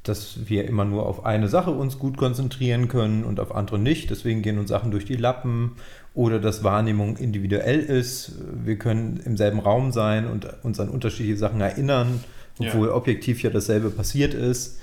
dass 0.03 0.47
wir 0.47 0.65
immer 0.65 0.85
nur 0.85 1.05
auf 1.05 1.25
eine 1.25 1.49
Sache 1.49 1.71
uns 1.71 1.99
gut 1.99 2.15
konzentrieren 2.15 2.87
können 2.87 3.25
und 3.25 3.41
auf 3.41 3.53
andere 3.53 3.77
nicht. 3.77 4.09
Deswegen 4.09 4.41
gehen 4.41 4.57
uns 4.57 4.69
Sachen 4.69 4.91
durch 4.91 5.03
die 5.03 5.17
Lappen 5.17 5.75
oder 6.13 6.39
dass 6.39 6.63
Wahrnehmung 6.63 7.17
individuell 7.17 7.79
ist. 7.79 8.33
Wir 8.63 8.77
können 8.77 9.19
im 9.25 9.37
selben 9.37 9.59
Raum 9.59 9.91
sein 9.91 10.27
und 10.27 10.47
uns 10.63 10.79
an 10.79 10.89
unterschiedliche 10.89 11.37
Sachen 11.37 11.61
erinnern, 11.61 12.23
Ja. 12.59 12.69
obwohl 12.71 12.89
objektiv 12.89 13.41
ja 13.43 13.49
dasselbe 13.49 13.89
passiert 13.89 14.33
ist. 14.33 14.79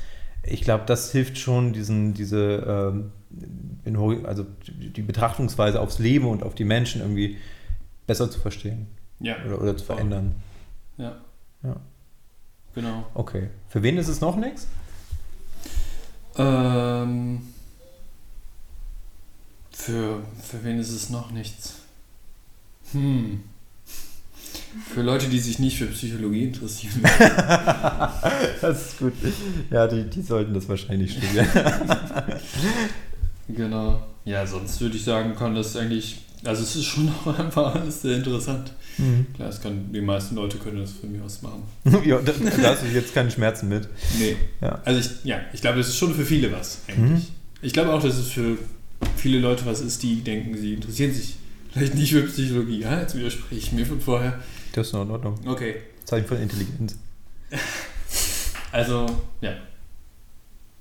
ich 0.48 0.60
glaube, 0.62 0.84
das 0.86 1.10
hilft 1.10 1.38
schon, 1.38 1.72
diesen, 1.72 2.14
diese, 2.14 2.92
ähm, 2.94 4.24
also 4.24 4.46
die 4.68 5.02
Betrachtungsweise 5.02 5.80
aufs 5.80 5.98
Leben 5.98 6.26
und 6.26 6.44
auf 6.44 6.54
die 6.54 6.64
Menschen 6.64 7.00
irgendwie 7.00 7.36
besser 8.06 8.30
zu 8.30 8.38
verstehen 8.38 8.86
Ja, 9.18 9.34
oder, 9.44 9.60
oder 9.60 9.76
zu 9.76 9.84
verändern. 9.84 10.36
ja. 10.98 11.16
Ja. 11.64 11.76
Genau. 12.76 13.04
Okay. 13.14 13.48
Für 13.68 13.82
wen 13.82 13.96
ist 13.98 14.06
es 14.08 14.20
noch 14.20 14.36
nichts? 14.36 14.68
Ähm, 16.38 17.40
für, 19.76 20.22
für 20.42 20.64
wen 20.64 20.78
ist 20.78 20.90
es 20.90 21.10
noch 21.10 21.30
nichts? 21.30 21.74
Hm. 22.92 23.42
Für 24.92 25.02
Leute, 25.02 25.28
die 25.28 25.38
sich 25.38 25.58
nicht 25.58 25.78
für 25.78 25.86
Psychologie 25.86 26.44
interessieren. 26.44 27.02
Das 28.60 28.86
ist 28.86 28.98
gut. 28.98 29.12
Ja, 29.70 29.86
die, 29.86 30.04
die 30.04 30.22
sollten 30.22 30.54
das 30.54 30.68
wahrscheinlich 30.68 31.12
studieren. 31.12 31.46
genau. 33.48 34.02
Ja, 34.24 34.46
sonst 34.46 34.80
würde 34.80 34.96
ich 34.96 35.04
sagen, 35.04 35.36
kann 35.36 35.54
das 35.54 35.76
eigentlich. 35.76 36.18
Also, 36.44 36.62
es 36.62 36.76
ist 36.76 36.84
schon 36.84 37.08
auch 37.24 37.38
einfach 37.38 37.74
alles 37.74 38.02
sehr 38.02 38.16
interessant. 38.16 38.72
Mhm. 38.98 39.26
Klar, 39.34 39.50
es 39.50 39.60
kann, 39.60 39.92
die 39.92 40.00
meisten 40.00 40.34
Leute 40.34 40.58
können 40.58 40.80
das 40.80 40.92
von 40.92 41.12
mir 41.12 41.22
aus 41.22 41.42
machen. 41.42 41.62
ja, 42.04 42.18
da, 42.18 42.32
da 42.32 42.70
hast 42.70 42.82
du 42.82 42.88
jetzt 42.88 43.14
keine 43.14 43.30
Schmerzen 43.30 43.68
mit. 43.68 43.88
Nee. 44.18 44.36
Ja. 44.60 44.80
Also, 44.84 45.00
ich, 45.00 45.24
ja, 45.24 45.40
ich 45.52 45.60
glaube, 45.60 45.78
das 45.78 45.88
ist 45.88 45.98
schon 45.98 46.14
für 46.14 46.24
viele 46.24 46.50
was, 46.50 46.80
eigentlich. 46.88 47.30
Ich 47.62 47.72
glaube 47.72 47.92
auch, 47.92 48.02
dass 48.02 48.16
es 48.16 48.28
für 48.28 48.58
viele 49.26 49.40
Leute 49.40 49.66
was 49.66 49.80
ist, 49.80 50.04
die 50.04 50.20
denken, 50.20 50.56
sie 50.56 50.74
interessieren 50.74 51.12
sich 51.12 51.34
vielleicht 51.72 51.96
nicht 51.96 52.12
für 52.12 52.22
Psychologie. 52.22 52.82
Ja, 52.82 53.00
jetzt 53.00 53.16
widerspreche 53.16 53.56
ich 53.56 53.72
mir 53.72 53.84
von 53.84 54.00
vorher. 54.00 54.40
Das 54.72 54.86
ist 54.86 54.92
noch 54.92 55.02
in 55.02 55.10
Ordnung. 55.10 55.34
Okay. 55.44 55.74
Zeichen 56.04 56.28
von 56.28 56.38
Intelligenz. 56.40 56.96
Also, 58.72 59.06
ja. 59.40 59.54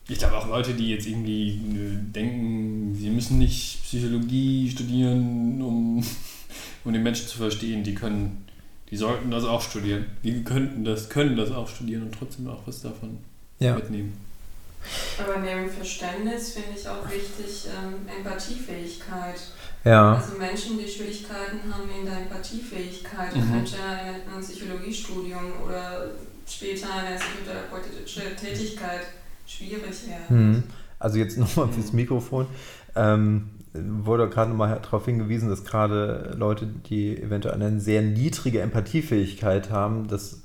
Ich 0.10 0.18
glaube 0.18 0.36
auch 0.38 0.48
Leute, 0.50 0.74
die 0.74 0.90
jetzt 0.90 1.08
irgendwie 1.08 1.52
äh, 1.52 1.98
denken, 2.14 2.94
sie 2.94 3.10
müssen 3.10 3.38
nicht 3.38 3.84
Psychologie 3.84 4.70
studieren, 4.70 5.62
um, 5.62 6.04
um 6.84 6.94
den 6.94 7.04
Menschen 7.04 7.28
zu 7.28 7.38
verstehen, 7.38 7.84
die 7.84 7.96
können, 7.96 8.46
die 8.92 8.98
sollten 8.98 9.32
das 9.32 9.46
auch 9.46 9.62
studieren. 9.62 10.06
Die 10.24 10.44
könnten 10.44 10.84
das, 10.84 11.08
können 11.10 11.38
das 11.38 11.52
auch 11.52 11.70
studieren 11.70 12.04
und 12.04 12.12
trotzdem 12.14 12.48
auch 12.50 12.68
was 12.68 12.82
davon 12.82 13.18
Ja. 13.60 13.75
mitnehmen. 13.75 14.14
Aber 15.19 15.38
neben 15.39 15.69
Verständnis 15.69 16.53
finde 16.53 16.77
ich 16.79 16.88
auch 16.88 17.05
wichtig 17.10 17.67
ähm, 17.67 18.07
Empathiefähigkeit. 18.17 19.39
Ja. 19.84 20.15
Also 20.15 20.38
Menschen, 20.38 20.77
die 20.77 20.88
Schwierigkeiten 20.88 21.62
haben 21.72 21.89
in 22.00 22.05
der 22.05 22.17
Empathiefähigkeit, 22.17 23.36
Mhm. 23.36 23.51
könnte 23.53 23.75
ein, 23.84 24.15
ein 24.36 24.41
Psychologiestudium 24.41 25.62
oder 25.65 26.07
später 26.48 26.88
eine 26.93 27.15
psychotherapeutische 27.17 28.36
Tätigkeit 28.36 29.01
schwierig 29.48 30.07
werden. 30.07 30.51
Mhm. 30.51 30.63
Also 31.00 31.17
jetzt 31.19 31.38
nochmal 31.38 31.69
fürs 31.69 31.91
Mhm. 31.91 31.95
Mikrofon. 31.98 32.48
Ähm, 32.95 33.50
wurde 33.74 34.29
gerade 34.29 34.51
nochmal 34.51 34.79
darauf 34.81 35.05
hingewiesen, 35.05 35.50
dass 35.50 35.65
gerade 35.65 36.34
Leute, 36.38 36.65
die 36.65 37.22
eventuell 37.22 37.55
eine 37.62 37.79
sehr 37.79 38.01
niedrige 38.01 38.62
Empathiefähigkeit 38.62 39.69
haben, 39.69 40.07
das 40.07 40.41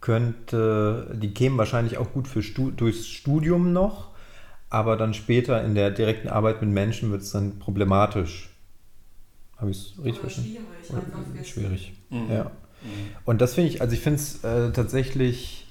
könnte, 0.00 1.14
die 1.14 1.32
kämen 1.34 1.58
wahrscheinlich 1.58 1.98
auch 1.98 2.12
gut 2.12 2.26
für 2.26 2.42
Stu 2.42 2.70
durchs 2.70 3.06
Studium 3.06 3.72
noch, 3.72 4.09
aber 4.70 4.96
dann 4.96 5.14
später 5.14 5.62
in 5.64 5.74
der 5.74 5.90
direkten 5.90 6.28
Arbeit 6.28 6.60
mit 6.62 6.70
Menschen 6.70 7.10
wird 7.10 7.22
es 7.22 7.32
dann 7.32 7.58
problematisch. 7.58 8.48
Habe 9.56 9.70
ich 9.70 9.76
es 9.76 9.98
richtig 10.04 10.20
verstanden? 10.20 10.50
schwierig, 10.50 10.90
Oder 10.90 11.44
Schwierig. 11.44 11.92
Mhm. 12.10 12.30
Ja. 12.30 12.44
Mhm. 12.44 12.50
Und 13.24 13.40
das 13.40 13.54
finde 13.54 13.70
ich, 13.70 13.82
also 13.82 13.92
ich 13.94 14.00
finde 14.00 14.20
es 14.20 14.42
äh, 14.42 14.72
tatsächlich, 14.72 15.66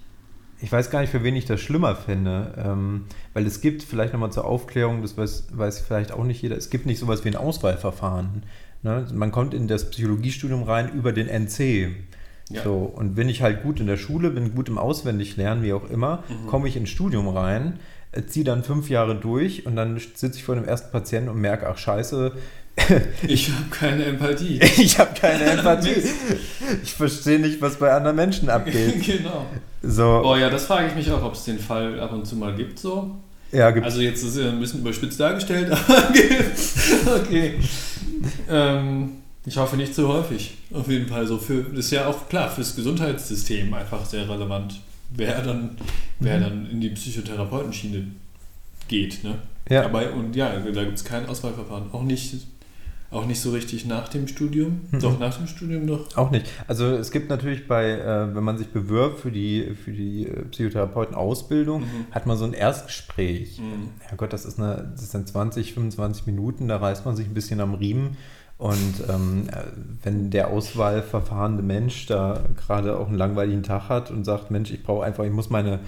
ich 0.62 0.72
weiß 0.72 0.92
gar 0.92 1.02
nicht, 1.02 1.10
für 1.10 1.24
wen 1.24 1.36
ich 1.36 1.46
das 1.46 1.60
schlimmer 1.62 1.96
finde, 1.96 2.54
ähm, 2.64 3.06
weil 3.34 3.48
es 3.48 3.62
gibt, 3.62 3.82
vielleicht 3.82 4.14
nochmal 4.14 4.32
zur 4.32 4.46
Aufklärung, 4.46 5.02
das 5.02 5.18
weiß, 5.18 5.48
weiß 5.54 5.80
vielleicht 5.80 6.12
auch 6.12 6.24
nicht 6.24 6.42
jeder, 6.42 6.58
es 6.58 6.70
gibt 6.70 6.86
nicht 6.86 7.00
sowas 7.00 7.24
wie 7.26 7.30
ein 7.30 7.36
Auswahlverfahren. 7.36 8.44
Ne? 8.84 9.08
Man 9.14 9.32
kommt 9.32 9.54
in 9.54 9.68
das 9.68 9.90
Psychologiestudium 9.90 10.64
rein 10.64 10.92
über 10.94 11.12
den 11.12 11.28
NC. 11.28 11.90
Ja. 12.52 12.64
So, 12.64 12.78
und 12.78 13.14
bin 13.16 13.30
ich 13.30 13.42
halt 13.44 13.62
gut 13.64 13.80
in 13.80 13.86
der 13.88 13.98
Schule, 13.98 14.32
bin 14.32 14.56
gut 14.56 14.70
im 14.70 14.78
Auswendiglernen, 14.80 15.64
wie 15.64 15.74
auch 15.74 15.88
immer, 15.90 16.24
Mhm. 16.30 16.48
komme 16.48 16.68
ich 16.68 16.76
ins 16.78 16.90
Studium 16.90 17.28
rein, 17.28 17.80
ziehe 18.28 18.44
dann 18.46 18.64
fünf 18.64 18.90
Jahre 18.90 19.16
durch 19.16 19.66
und 19.66 19.76
dann 19.76 20.00
sitze 20.00 20.38
ich 20.38 20.44
vor 20.44 20.56
dem 20.56 20.66
ersten 20.66 20.92
Patienten 20.92 21.30
und 21.30 21.40
merke, 21.40 21.68
ach 21.68 21.78
scheiße, 21.78 22.32
Ich 23.28 23.50
habe 23.52 23.66
keine 23.72 24.06
Empathie. 24.06 24.60
ich 24.62 24.98
habe 25.00 25.12
keine 25.20 25.44
Empathie. 25.52 26.02
Ich 26.84 26.94
verstehe 26.94 27.40
nicht, 27.40 27.62
was 27.62 27.78
bei 27.78 27.92
anderen 27.92 28.16
Menschen 28.16 28.50
abgeht. 28.50 29.04
genau. 29.06 29.46
So, 29.82 30.04
Boah, 30.24 30.38
ja, 30.38 30.50
das 30.50 30.66
frage 30.66 30.88
ich 30.88 30.96
mich 30.96 31.12
auch, 31.12 31.24
ob 31.24 31.34
es 31.34 31.44
den 31.46 31.60
Fall 31.60 32.00
ab 32.00 32.12
und 32.14 32.26
zu 32.26 32.36
mal 32.36 32.54
gibt 32.56 32.80
so. 32.80 33.16
ja, 33.52 33.70
gibt 33.72 33.86
Also 33.86 34.02
jetzt 34.02 34.24
ist 34.24 34.38
er 34.38 34.50
ein 34.50 34.60
bisschen 34.60 34.82
überspitzt 34.82 35.20
dargestellt, 35.20 35.72
aber 35.72 36.10
okay. 37.16 37.54
Ähm, 38.50 39.12
ich 39.46 39.58
hoffe 39.58 39.78
nicht 39.78 39.96
zu 39.96 40.08
häufig. 40.08 40.58
Auf 40.74 40.88
jeden 40.90 41.08
Fall 41.08 41.26
so 41.28 41.38
für 41.38 41.64
das 41.64 41.86
ist 41.86 41.92
ja 41.92 42.08
auch 42.08 42.28
klar 42.30 42.50
fürs 42.52 42.76
Gesundheitssystem 42.76 43.74
einfach 43.74 44.06
sehr 44.06 44.28
relevant, 44.30 44.80
wer 45.10 45.42
dann 45.42 45.78
wer 46.20 46.38
Mhm. 46.38 46.44
dann 46.44 46.70
in 46.72 46.82
die 46.82 46.90
Psychotherapeutenschiene 46.90 48.06
geht, 48.88 49.24
ne? 49.24 49.36
Ja. 49.70 49.86
Aber 49.86 50.14
und 50.14 50.36
ja, 50.36 50.52
da 50.58 50.84
gibt 50.84 50.98
es 50.98 51.04
kein 51.04 51.28
Auswahlverfahren, 51.28 51.92
auch 51.92 52.04
nicht 52.04 52.36
auch 53.12 53.26
nicht 53.26 53.40
so 53.40 53.50
richtig 53.50 53.88
nach 53.88 54.08
dem 54.10 54.28
Studium. 54.28 54.82
Mhm. 54.92 55.00
Doch 55.00 55.20
nach 55.20 55.36
dem 55.36 55.48
Studium 55.48 55.88
doch. 55.88 56.16
Auch 56.16 56.30
nicht. 56.30 56.46
Also 56.68 56.86
es 56.96 57.10
gibt 57.10 57.28
natürlich 57.32 57.68
bei, 57.68 57.90
äh, 57.90 58.36
wenn 58.36 58.44
man 58.44 58.60
sich 58.60 58.68
bewirbt 58.68 59.20
für 59.22 59.32
die, 59.32 59.72
für 59.84 59.92
die 59.92 60.28
äh, 60.28 60.44
Psychotherapeuten-Ausbildung, 61.04 61.82
Mhm. 61.82 61.86
hat 62.12 62.28
man 62.28 62.38
so 62.38 62.46
ein 62.46 62.54
Erstgespräch. 62.54 63.60
Mhm. 63.60 63.90
Ja 64.10 64.16
Gott, 64.16 64.32
das 64.32 64.46
ist 64.46 64.60
eine, 64.60 64.92
das 64.96 65.10
sind 65.12 65.28
20, 65.28 65.74
25 65.74 66.28
Minuten, 66.28 66.68
da 66.68 66.78
reißt 66.78 67.04
man 67.06 67.16
sich 67.16 67.26
ein 67.26 67.34
bisschen 67.34 67.62
am 67.62 67.74
Riemen. 67.74 68.16
Und 68.60 69.06
ähm, 69.10 69.48
äh, 69.52 69.64
wenn 70.04 70.30
der 70.32 70.50
auswahlverfahrende 70.50 71.64
Mensch 71.64 72.06
da 72.08 72.42
gerade 72.58 73.00
auch 73.00 73.08
einen 73.08 73.18
langweiligen 73.18 73.64
Tag 73.64 73.88
hat 73.88 74.12
und 74.12 74.26
sagt, 74.26 74.52
Mensch, 74.52 74.70
ich 74.70 74.84
brauche 74.84 75.06
einfach, 75.06 75.24
ich 75.24 75.32
muss 75.32 75.50
meine 75.50 75.80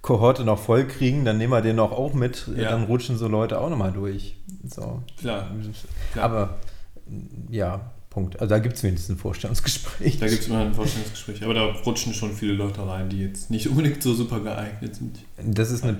Kohorte 0.00 0.44
noch 0.44 0.58
voll 0.60 0.86
kriegen, 0.86 1.24
dann 1.24 1.38
nehmen 1.38 1.52
wir 1.52 1.60
den 1.60 1.74
noch 1.76 1.90
auch 1.90 2.14
mit, 2.14 2.46
Ja. 2.56 2.70
dann 2.70 2.84
rutschen 2.84 3.18
so 3.18 3.26
Leute 3.26 3.60
auch 3.60 3.68
nochmal 3.68 3.90
durch. 3.92 4.36
So. 4.64 5.02
Klar. 5.18 5.48
Klar. 6.12 6.24
Aber 6.24 6.50
ja, 7.50 7.80
Punkt. 8.10 8.40
Also 8.40 8.50
da 8.50 8.58
gibt 8.58 8.74
es 8.76 8.82
wenigstens 8.82 9.14
ein 9.16 9.18
Vorstellungsgespräch. 9.18 10.18
Da 10.18 10.26
gibt 10.26 10.42
es 10.42 10.48
immer 10.48 10.58
ein 10.58 10.74
Vorstellungsgespräch. 10.74 11.44
Aber 11.44 11.54
da 11.54 11.64
rutschen 11.66 12.12
schon 12.12 12.32
viele 12.32 12.54
Leute 12.54 12.84
rein, 12.86 13.08
die 13.08 13.20
jetzt 13.20 13.50
nicht 13.50 13.68
unbedingt 13.68 14.02
so 14.02 14.12
super 14.14 14.40
geeignet 14.40 14.96
sind. 14.96 15.18
Das 15.44 15.70
ist 15.70 15.84
eine, 15.84 15.96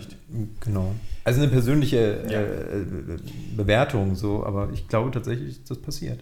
genau. 0.58 0.92
Also 1.22 1.40
eine 1.40 1.50
persönliche 1.50 2.24
Ja. 2.28 2.40
äh, 2.40 2.84
Bewertung, 3.56 4.16
so, 4.16 4.44
aber 4.44 4.70
ich 4.72 4.88
glaube 4.88 5.12
tatsächlich, 5.12 5.60
dass 5.60 5.68
das 5.68 5.78
passiert. 5.78 6.20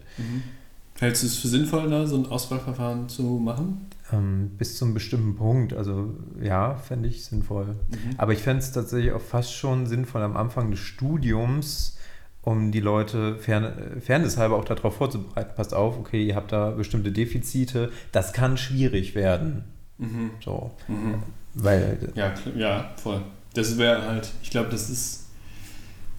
Hältst 0.98 1.22
du 1.22 1.26
es 1.28 1.36
für 1.38 1.48
sinnvoll, 1.48 1.88
da 1.88 2.06
so 2.06 2.16
ein 2.16 2.26
Auswahlverfahren 2.26 3.08
zu 3.08 3.22
machen? 3.22 3.86
Ähm, 4.12 4.50
bis 4.58 4.76
zu 4.76 4.84
einem 4.84 4.94
bestimmten 4.94 5.36
Punkt, 5.36 5.72
also 5.72 6.14
ja, 6.42 6.74
fände 6.76 7.08
ich 7.08 7.24
sinnvoll. 7.24 7.76
Aber 8.16 8.32
ich 8.32 8.40
fände 8.40 8.62
es 8.62 8.72
tatsächlich 8.72 9.12
auch 9.12 9.20
fast 9.22 9.54
schon 9.54 9.86
sinnvoll 9.86 10.22
am 10.22 10.36
Anfang 10.36 10.70
des 10.70 10.80
Studiums, 10.80 11.96
um 12.50 12.72
die 12.72 12.80
Leute 12.80 13.36
fern, 13.36 13.72
fairnesshalber 14.04 14.56
auch 14.56 14.64
darauf 14.64 14.96
vorzubereiten. 14.96 15.52
Passt 15.56 15.74
auf, 15.74 15.98
okay, 15.98 16.24
ihr 16.26 16.34
habt 16.36 16.52
da 16.52 16.70
bestimmte 16.70 17.12
Defizite, 17.12 17.90
das 18.12 18.32
kann 18.32 18.56
schwierig 18.56 19.14
werden. 19.14 19.64
Mhm. 19.98 20.30
So, 20.44 20.70
Mhm. 20.88 21.22
weil 21.54 21.98
Ja, 22.14 22.34
ja, 22.56 22.90
voll. 22.96 23.20
Das 23.54 23.76
wäre 23.78 24.02
halt, 24.02 24.28
ich 24.42 24.50
glaube, 24.50 24.70
das 24.70 24.88
ist, 24.90 25.26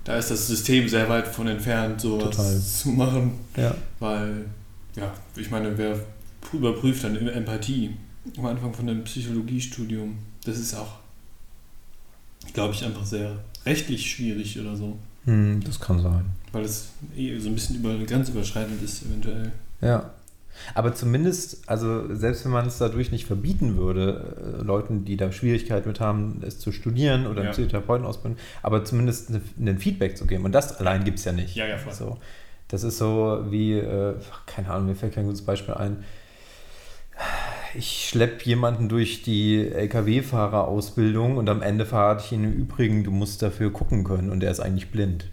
da 0.03 0.17
ist 0.17 0.31
das 0.31 0.47
System 0.47 0.87
sehr 0.89 1.07
weit 1.09 1.27
von 1.27 1.47
entfernt, 1.47 2.01
sowas 2.01 2.35
Total. 2.35 2.59
zu 2.59 2.89
machen, 2.89 3.31
ja, 3.55 3.75
weil, 3.99 4.45
ja, 4.95 5.13
ich 5.37 5.49
meine, 5.51 5.77
wer 5.77 5.95
pr- 5.95 6.55
überprüft 6.57 7.03
dann 7.03 7.15
Empathie 7.27 7.95
am 8.37 8.45
Anfang 8.47 8.73
von 8.73 8.89
einem 8.89 9.03
Psychologiestudium, 9.03 10.17
das 10.43 10.57
ist 10.57 10.73
auch, 10.75 10.99
glaube 12.53 12.73
ich, 12.73 12.83
einfach 12.83 13.05
sehr 13.05 13.37
rechtlich 13.65 14.09
schwierig 14.11 14.59
oder 14.59 14.75
so, 14.75 14.97
hm, 15.29 15.61
das 15.63 15.79
kann 15.79 16.01
sein. 16.01 16.25
weil 16.51 16.63
es 16.65 16.89
eh 17.15 17.37
so 17.39 17.49
ein 17.49 17.53
bisschen 17.55 17.75
über 17.77 17.93
grenzüberschreitend 17.97 18.81
ist, 18.81 19.03
eventuell. 19.05 19.51
Ja. 19.81 20.11
Aber 20.75 20.93
zumindest, 20.93 21.69
also 21.69 22.13
selbst 22.13 22.43
wenn 22.43 22.51
man 22.51 22.67
es 22.67 22.79
dadurch 22.79 23.11
nicht 23.11 23.25
verbieten 23.27 23.77
würde, 23.77 24.57
äh, 24.59 24.63
Leuten, 24.63 25.05
die 25.05 25.15
da 25.15 25.31
Schwierigkeiten 25.31 25.87
mit 25.87 25.99
haben, 26.01 26.41
es 26.45 26.59
zu 26.59 26.71
studieren 26.73 27.27
oder 27.27 27.37
Ja. 27.37 27.41
einen 27.43 27.51
Psychotherapeuten 27.53 28.05
ausbilden, 28.05 28.37
aber 28.61 28.83
zumindest 28.83 29.29
ne- 29.29 29.41
ein 29.59 29.77
Feedback 29.79 30.17
zu 30.17 30.25
geben. 30.27 30.43
Und 30.43 30.51
das 30.51 30.77
allein 30.77 31.05
gibt 31.05 31.19
es 31.19 31.25
ja 31.25 31.31
nicht. 31.31 31.55
Ja, 31.55 31.65
ja, 31.65 31.77
voll. 31.77 31.93
So. 31.93 32.17
Das 32.67 32.83
ist 32.83 32.97
so 32.97 33.45
wie, 33.49 33.73
äh, 33.73 34.15
keine 34.47 34.69
Ahnung, 34.71 34.87
mir 34.87 34.95
fällt 34.95 35.13
kein 35.15 35.25
gutes 35.25 35.43
Beispiel 35.43 35.75
ein. 35.75 36.03
Ich 37.75 38.07
schleppe 38.09 38.45
jemanden 38.45 38.89
durch 38.89 39.21
die 39.21 39.67
LKW-Fahrerausbildung 39.67 41.37
und 41.37 41.49
am 41.49 41.61
Ende 41.61 41.85
verrate 41.85 42.23
ich 42.25 42.31
ihn 42.31 42.43
im 42.43 42.53
Übrigen, 42.53 43.03
du 43.03 43.11
musst 43.11 43.41
dafür 43.41 43.71
gucken 43.71 44.03
können 44.03 44.29
und 44.31 44.43
er 44.43 44.51
ist 44.51 44.59
eigentlich 44.59 44.89
blind. 44.91 45.27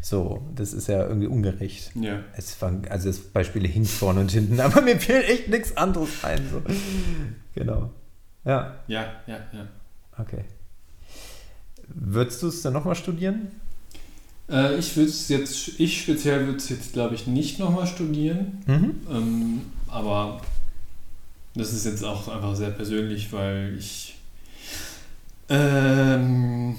So, 0.00 0.42
das 0.54 0.72
ist 0.72 0.88
ja 0.88 1.06
irgendwie 1.06 1.26
ungerecht. 1.26 1.92
Ja. 1.94 2.20
Es 2.36 2.60
waren, 2.62 2.86
also 2.88 3.08
das 3.08 3.18
Beispiele 3.18 3.68
hinten, 3.68 3.88
vorne 3.88 4.20
und 4.20 4.32
hinten, 4.32 4.58
aber 4.60 4.80
mir 4.80 4.98
fällt 4.98 5.28
echt 5.28 5.48
nichts 5.48 5.76
anderes 5.76 6.24
ein. 6.24 6.40
So. 6.50 6.62
Genau. 7.54 7.90
Ja, 8.44 8.76
Ja, 8.88 9.06
ja, 9.26 9.36
ja. 9.52 9.68
okay. 10.18 10.44
Würdest 11.88 12.42
du 12.42 12.48
es 12.48 12.62
dann 12.62 12.72
nochmal 12.72 12.94
studieren? 12.94 13.48
Äh, 14.50 14.76
ich 14.76 14.96
würde 14.96 15.10
es 15.10 15.28
jetzt, 15.28 15.78
ich 15.78 16.00
speziell 16.02 16.46
würde 16.46 16.56
es 16.56 16.68
jetzt, 16.68 16.92
glaube 16.92 17.14
ich, 17.14 17.26
nicht 17.26 17.58
nochmal 17.58 17.86
studieren. 17.86 18.62
Mhm. 18.66 18.94
Ähm, 19.10 19.60
aber 19.88 20.40
das 21.54 21.72
ist 21.72 21.84
jetzt 21.86 22.04
auch 22.04 22.28
einfach 22.28 22.54
sehr 22.56 22.70
persönlich, 22.70 23.32
weil 23.32 23.74
ich 23.78 24.14
ähm, 25.48 26.76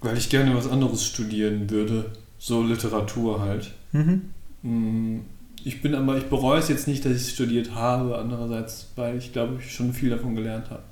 weil 0.00 0.16
ich 0.16 0.28
gerne 0.28 0.54
was 0.54 0.68
anderes 0.68 1.04
studieren 1.04 1.68
würde. 1.70 2.12
So 2.38 2.62
Literatur 2.62 3.40
halt. 3.40 3.72
Mhm. 3.92 4.22
Mm, 4.62 5.20
Ich 5.64 5.82
bin 5.82 5.94
aber, 5.94 6.16
ich 6.16 6.26
bereue 6.26 6.60
es 6.60 6.68
jetzt 6.68 6.86
nicht, 6.86 7.04
dass 7.04 7.12
ich 7.12 7.22
es 7.22 7.30
studiert 7.32 7.74
habe, 7.74 8.16
andererseits, 8.18 8.88
weil 8.94 9.16
ich 9.18 9.32
glaube, 9.32 9.58
ich 9.60 9.74
schon 9.74 9.92
viel 9.92 10.10
davon 10.10 10.36
gelernt 10.36 10.70
habe. 10.70 10.82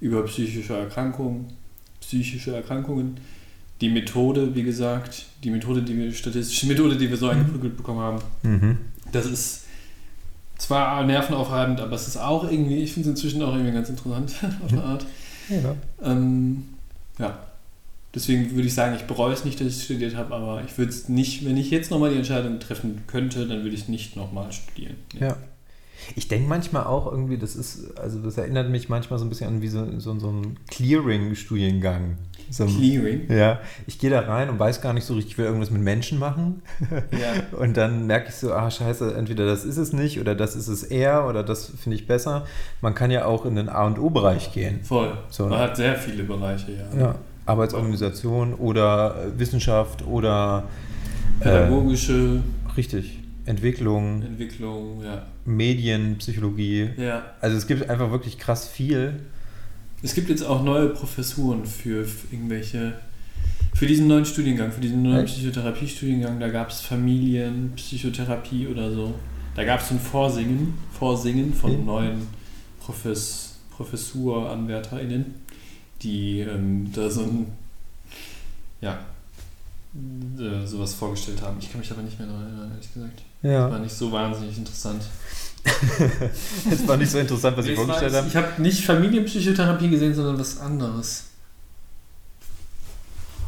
Über 0.00 0.22
psychische 0.24 0.76
Erkrankungen, 0.76 1.46
psychische 2.00 2.54
Erkrankungen. 2.54 3.16
Die 3.80 3.88
Methode, 3.88 4.54
wie 4.54 4.64
gesagt, 4.64 5.24
die 5.44 5.50
Methode, 5.50 5.82
die 5.82 5.96
wir, 5.96 6.12
statistische 6.12 6.66
Methode, 6.66 6.96
die 6.96 7.08
wir 7.08 7.16
so 7.16 7.28
eingeprügelt 7.28 7.76
bekommen 7.76 8.00
haben, 8.00 8.18
Mhm. 8.42 8.78
das 9.12 9.26
ist 9.26 9.64
zwar 10.58 11.04
nervenaufreibend, 11.04 11.80
aber 11.80 11.94
es 11.94 12.08
ist 12.08 12.16
auch 12.16 12.50
irgendwie, 12.50 12.82
ich 12.82 12.92
finde 12.92 13.08
es 13.08 13.14
inzwischen 13.16 13.42
auch 13.42 13.54
irgendwie 13.54 13.72
ganz 13.72 13.88
interessant 13.88 14.34
auf 14.64 14.72
eine 14.72 14.82
Art. 14.82 15.06
Ja. 15.48 15.74
Ähm, 16.02 16.64
ja. 17.18 17.38
Deswegen 18.14 18.54
würde 18.54 18.66
ich 18.66 18.74
sagen, 18.74 18.96
ich 18.96 19.04
bereue 19.04 19.32
es 19.32 19.44
nicht, 19.44 19.60
dass 19.60 19.68
ich 19.68 19.76
es 19.76 19.84
studiert 19.84 20.16
habe, 20.16 20.34
aber 20.34 20.62
ich 20.64 20.76
würde 20.76 20.90
es 20.90 21.08
nicht, 21.08 21.44
wenn 21.44 21.56
ich 21.56 21.70
jetzt 21.70 21.90
nochmal 21.90 22.10
die 22.10 22.16
Entscheidung 22.16 22.58
treffen 22.58 23.02
könnte, 23.06 23.46
dann 23.46 23.62
würde 23.62 23.74
ich 23.74 23.82
es 23.82 23.88
nicht 23.88 24.16
nochmal 24.16 24.50
studieren. 24.52 24.96
Nee. 25.14 25.26
Ja. 25.26 25.36
Ich 26.16 26.28
denke 26.28 26.48
manchmal 26.48 26.84
auch 26.84 27.10
irgendwie, 27.10 27.38
das 27.38 27.56
ist, 27.56 27.98
also 27.98 28.20
das 28.20 28.38
erinnert 28.38 28.70
mich 28.70 28.88
manchmal 28.88 29.18
so 29.18 29.24
ein 29.24 29.28
bisschen 29.28 29.48
an 29.48 29.62
wie 29.62 29.68
so, 29.68 29.84
so, 29.98 30.18
so 30.18 30.28
ein 30.30 30.56
Clearing-Studiengang. 30.70 32.16
So, 32.50 32.64
ein- 32.64 32.70
Clearing. 32.70 33.30
ja, 33.30 33.60
ich 33.86 33.98
gehe 33.98 34.08
da 34.10 34.20
rein 34.20 34.48
und 34.48 34.58
weiß 34.58 34.80
gar 34.80 34.92
nicht 34.94 35.04
so 35.04 35.14
richtig, 35.14 35.32
ich 35.32 35.38
will 35.38 35.44
irgendwas 35.44 35.70
mit 35.70 35.82
Menschen 35.82 36.18
machen. 36.18 36.62
Ja. 37.12 37.58
Und 37.58 37.76
dann 37.76 38.06
merke 38.06 38.28
ich 38.30 38.36
so, 38.36 38.54
ah 38.54 38.70
scheiße, 38.70 39.14
entweder 39.14 39.44
das 39.44 39.64
ist 39.66 39.76
es 39.76 39.92
nicht 39.92 40.18
oder 40.18 40.34
das 40.34 40.56
ist 40.56 40.68
es 40.68 40.82
eher 40.82 41.26
oder 41.28 41.42
das 41.44 41.66
finde 41.66 41.96
ich 41.96 42.06
besser. 42.06 42.46
Man 42.80 42.94
kann 42.94 43.10
ja 43.10 43.26
auch 43.26 43.44
in 43.44 43.54
den 43.56 43.68
A 43.68 43.84
und 43.86 43.98
O-Bereich 43.98 44.52
gehen. 44.54 44.80
Voll. 44.82 45.12
So. 45.28 45.46
Man 45.46 45.58
hat 45.58 45.76
sehr 45.76 45.94
viele 45.96 46.24
Bereiche, 46.24 46.72
ja. 46.72 46.98
Ja. 46.98 47.14
Arbeitsorganisation 47.44 48.54
oder 48.54 49.16
äh, 49.26 49.38
Wissenschaft 49.38 50.06
oder 50.06 50.64
Pädagogische 51.40 52.42
äh, 52.68 52.72
richtig, 52.76 53.17
Entwicklung, 53.48 54.22
Entwicklung, 54.22 55.02
ja. 55.02 55.26
Medien, 55.44 56.16
Psychologie. 56.18 56.90
Ja. 56.96 57.24
Also 57.40 57.56
es 57.56 57.66
gibt 57.66 57.88
einfach 57.88 58.10
wirklich 58.10 58.38
krass 58.38 58.68
viel. 58.68 59.20
Es 60.02 60.14
gibt 60.14 60.28
jetzt 60.28 60.42
auch 60.44 60.62
neue 60.62 60.90
Professuren 60.90 61.64
für, 61.66 62.06
irgendwelche, 62.30 62.92
für 63.74 63.86
diesen 63.86 64.06
neuen 64.06 64.24
Studiengang, 64.24 64.70
für 64.70 64.80
diesen 64.80 65.02
neuen? 65.02 65.24
Psychotherapie-Studiengang, 65.24 66.38
da 66.38 66.48
gab 66.48 66.70
es 66.70 66.80
Familienpsychotherapie 66.82 68.66
oder 68.68 68.92
so. 68.92 69.14
Da 69.56 69.64
gab 69.64 69.80
es 69.80 69.88
so 69.88 69.94
ein 69.94 70.00
Vorsingen, 70.00 70.74
Vorsingen 70.92 71.52
von 71.52 71.80
Mhm. 71.80 71.86
neuen 71.86 72.26
Profes, 72.80 73.56
ProfessuranwärterInnen, 73.76 75.34
die 76.02 76.40
ähm, 76.40 76.90
da 76.94 77.10
so 77.10 77.22
ein, 77.22 77.46
ja, 78.80 78.98
äh, 79.94 80.66
sowas 80.66 80.94
vorgestellt 80.94 81.40
haben. 81.42 81.56
Ich 81.60 81.70
kann 81.70 81.80
mich 81.80 81.90
aber 81.90 82.02
nicht 82.02 82.18
mehr 82.18 82.28
daran 82.28 82.42
erinnern, 82.44 82.70
ehrlich 82.72 82.92
gesagt. 82.92 83.22
War 83.42 83.70
Ja. 83.70 83.78
nicht 83.78 83.94
so 83.94 84.10
wahnsinnig 84.12 84.56
interessant. 84.58 85.02
Es 86.70 86.86
war 86.86 86.96
nicht 86.96 87.10
so 87.10 87.18
interessant, 87.18 87.56
was 87.56 87.64
Sie 87.64 87.76
war 87.76 87.84
vorgestellt 87.84 88.14
haben. 88.14 88.28
Ich 88.28 88.36
habe 88.36 88.62
nicht 88.62 88.84
Familienpsychotherapie 88.84 89.88
gesehen, 89.90 90.14
sondern 90.14 90.38
was 90.38 90.58
anderes. 90.60 91.24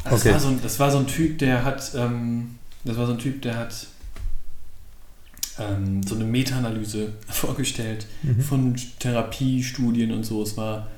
Also 0.04 0.16
Okay. 0.16 0.32
Das, 0.32 0.34
war 0.34 0.40
so 0.40 0.48
ein, 0.48 0.62
das 0.62 0.78
war 0.80 0.90
so 0.90 0.98
ein 0.98 1.06
Typ, 1.06 1.38
der 1.38 1.64
hat, 1.64 1.92
ähm, 1.94 2.56
das 2.84 2.96
war 2.96 3.06
so 3.06 3.12
ein 3.12 3.18
Typ, 3.18 3.42
der 3.42 3.56
hat 3.56 3.86
ähm, 5.58 6.02
so 6.02 6.14
eine 6.14 6.24
Meta-Analyse 6.24 7.12
vorgestellt 7.28 8.06
Mhm. 8.22 8.40
von 8.40 8.76
Therapiestudien 8.98 10.12
und 10.12 10.24
so. 10.24 10.42
Es 10.42 10.56
war 10.56 10.88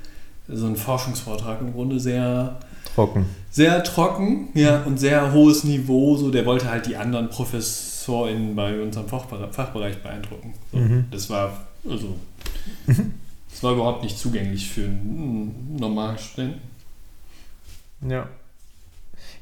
so 0.48 0.66
ein 0.66 0.76
Forschungsvortrag 0.76 1.60
im 1.60 1.72
Grunde 1.72 2.00
sehr, 2.00 2.58
Trocken. 2.94 3.26
sehr 3.50 3.82
trocken, 3.84 4.48
ja, 4.54 4.82
und 4.82 4.98
sehr 4.98 5.32
hohes 5.32 5.64
Niveau. 5.64 6.16
So, 6.16 6.30
der 6.30 6.44
wollte 6.46 6.70
halt 6.70 6.86
die 6.86 6.96
anderen 6.96 7.30
ProfessorInnen 7.30 8.54
bei 8.54 8.80
unserem 8.80 9.06
Fachbere- 9.06 9.50
Fachbereich 9.52 10.02
beeindrucken. 10.02 10.54
So. 10.72 10.78
Mhm. 10.78 11.06
Das 11.10 11.30
war, 11.30 11.66
also, 11.88 12.16
das 12.86 13.62
war 13.62 13.72
überhaupt 13.72 14.02
nicht 14.02 14.18
zugänglich 14.18 14.68
für 14.68 14.84
einen 14.84 15.76
normalen 15.78 16.18
Studenten. 16.18 16.60
Ja. 18.06 18.28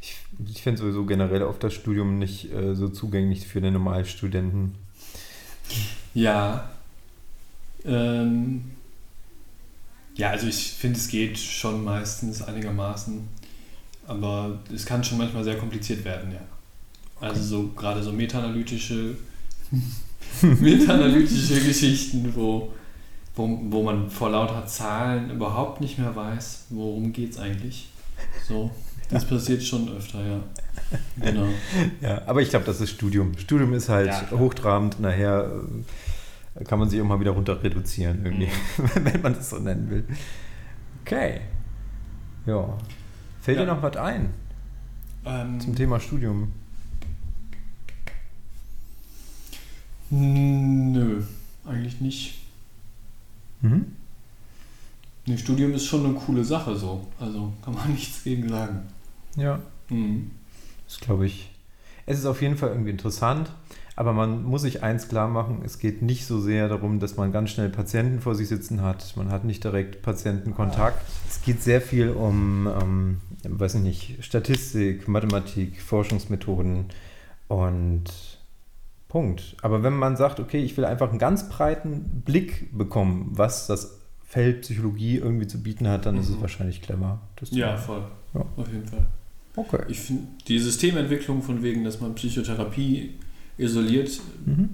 Ich, 0.03 0.17
ich 0.49 0.63
finde 0.63 0.81
sowieso 0.81 1.05
generell 1.05 1.43
oft 1.43 1.63
das 1.63 1.75
Studium 1.75 2.19
nicht 2.19 2.53
äh, 2.53 2.75
so 2.75 2.89
zugänglich 2.89 3.47
für 3.47 3.61
den 3.61 3.73
Normalstudenten. 3.75 4.75
Ja. 6.15 6.71
Ähm, 7.85 8.71
ja, 10.15 10.31
also 10.31 10.47
ich 10.47 10.73
finde, 10.73 10.99
es 10.99 11.09
geht 11.09 11.39
schon 11.39 11.83
meistens 11.85 12.43
einigermaßen, 12.43 13.29
aber 14.11 14.59
es 14.75 14.85
kann 14.85 15.03
schon 15.05 15.19
manchmal 15.19 15.45
sehr 15.45 15.57
kompliziert 15.57 16.05
werden, 16.05 16.33
ja. 16.33 16.41
Also 17.21 17.43
so 17.43 17.69
gerade 17.77 18.03
so 18.03 18.13
meta-analytische 18.13 19.15
meta-analytische 20.43 21.61
Geschichten, 21.61 22.33
wo, 22.35 22.73
wo, 23.35 23.59
wo 23.71 23.83
man 23.83 24.11
vor 24.11 24.31
lauter 24.31 24.67
Zahlen 24.67 25.31
überhaupt 25.31 25.81
nicht 25.81 25.99
mehr 25.99 26.15
weiß, 26.15 26.67
worum 26.71 27.13
geht 27.13 27.33
es 27.33 27.39
eigentlich. 27.39 27.89
So, 28.47 28.71
das 29.11 29.25
passiert 29.25 29.63
schon 29.63 29.89
öfter, 29.97 30.19
ja. 30.27 30.41
Genau. 31.21 31.47
Ja, 32.01 32.23
aber 32.27 32.43
ich 32.43 32.51
glaube, 32.51 32.65
das 32.67 32.81
ist 32.81 32.91
Studium. 32.91 33.37
Studium 33.39 33.73
ist 33.75 33.89
halt 33.89 34.09
Ja, 34.09 34.31
hochtrabend, 34.33 35.01
nachher 35.01 35.51
äh, 36.59 36.65
kann 36.65 36.79
man 36.79 36.89
sich 36.89 36.99
immer 36.99 37.21
wieder 37.21 37.33
runter 37.33 37.63
reduzieren, 37.63 38.25
irgendwie, 38.25 38.47
Mhm. 38.47 38.91
wenn 39.05 39.23
man 39.23 39.35
das 39.35 39.51
so 39.51 39.59
nennen 39.59 39.89
will. 39.91 40.05
Okay. 41.03 41.41
Ja. 42.47 42.77
Fällt 43.41 43.59
Ja. 43.59 43.65
dir 43.65 43.73
noch 43.75 43.83
was 43.83 43.97
ein 43.97 44.33
Ähm, 45.25 45.61
zum 45.61 45.75
Thema 45.75 45.99
Studium? 46.01 46.53
Nö, 50.11 51.23
eigentlich 51.65 52.01
nicht. 52.01 52.41
Mhm. 53.61 53.97
Nee, 55.27 55.37
Studium 55.39 55.73
ist 55.75 55.87
schon 55.87 56.05
eine 56.05 56.15
coole 56.15 56.45
Sache 56.45 56.75
so. 56.77 57.07
Also 57.21 57.53
kann 57.65 57.75
man 57.75 57.91
nichts 57.93 58.25
gegen 58.25 58.49
sagen. 58.49 58.81
Ja. 59.37 59.61
Mhm. 59.89 60.31
Das 60.87 60.99
glaube 60.99 61.27
ich. 61.27 61.51
Es 62.07 62.19
ist 62.19 62.27
auf 62.27 62.43
jeden 62.43 62.57
Fall 62.57 62.71
irgendwie 62.71 62.91
interessant, 62.91 63.51
aber 64.01 64.15
man 64.15 64.45
muss 64.45 64.63
sich 64.63 64.83
eins 64.83 65.09
klar 65.09 65.29
machen, 65.29 65.61
es 65.63 65.79
geht 65.79 66.01
nicht 66.01 66.25
so 66.25 66.41
sehr 66.41 66.69
darum, 66.69 67.01
dass 67.01 67.19
man 67.19 67.33
ganz 67.33 67.51
schnell 67.51 67.69
Patienten 67.69 68.21
vor 68.21 68.35
sich 68.35 68.49
sitzen 68.49 68.81
hat. 68.81 69.15
Man 69.15 69.31
hat 69.31 69.45
nicht 69.45 69.63
direkt 69.63 70.01
Patientenkontakt. 70.01 71.05
Es 71.29 71.43
geht 71.43 71.63
sehr 71.63 71.83
viel 71.83 72.09
um, 72.09 72.67
ähm, 72.81 73.19
weiß 73.47 73.75
ich 73.75 73.83
nicht, 73.83 74.25
Statistik, 74.25 75.07
Mathematik, 75.07 75.83
Forschungsmethoden 75.83 76.87
und 77.49 78.05
Punkt. 79.09 79.57
Aber 79.61 79.83
wenn 79.83 79.93
man 79.95 80.17
sagt, 80.17 80.41
okay, 80.41 80.63
ich 80.63 80.77
will 80.79 80.87
einfach 80.87 81.11
einen 81.11 81.19
ganz 81.19 81.51
breiten 81.51 82.23
Blick 82.25 82.77
bekommen, 82.77 83.29
was 83.33 83.67
das 83.67 83.99
Feld 84.25 84.63
Psychologie 84.63 85.17
irgendwie 85.19 85.47
zu 85.47 85.63
bieten 85.63 85.87
hat, 85.89 86.07
dann 86.07 86.17
ist 86.17 86.31
es 86.31 86.37
Mhm. 86.37 86.41
wahrscheinlich 86.41 86.81
clever. 86.81 87.21
Ja, 87.51 87.77
voll. 87.77 88.03
Ja. 88.33 88.47
Auf 88.57 88.67
jeden 88.73 88.87
Fall. 88.87 89.07
Okay. 89.57 89.83
Ich 89.89 90.01
finde 90.01 90.23
die 90.49 90.59
Systementwicklung 90.59 91.43
von 91.43 91.63
wegen, 91.63 91.85
dass 91.85 92.01
man 92.01 92.15
Psychotherapie 92.15 93.11
isoliert 93.61 94.11
Mhm. 94.47 94.71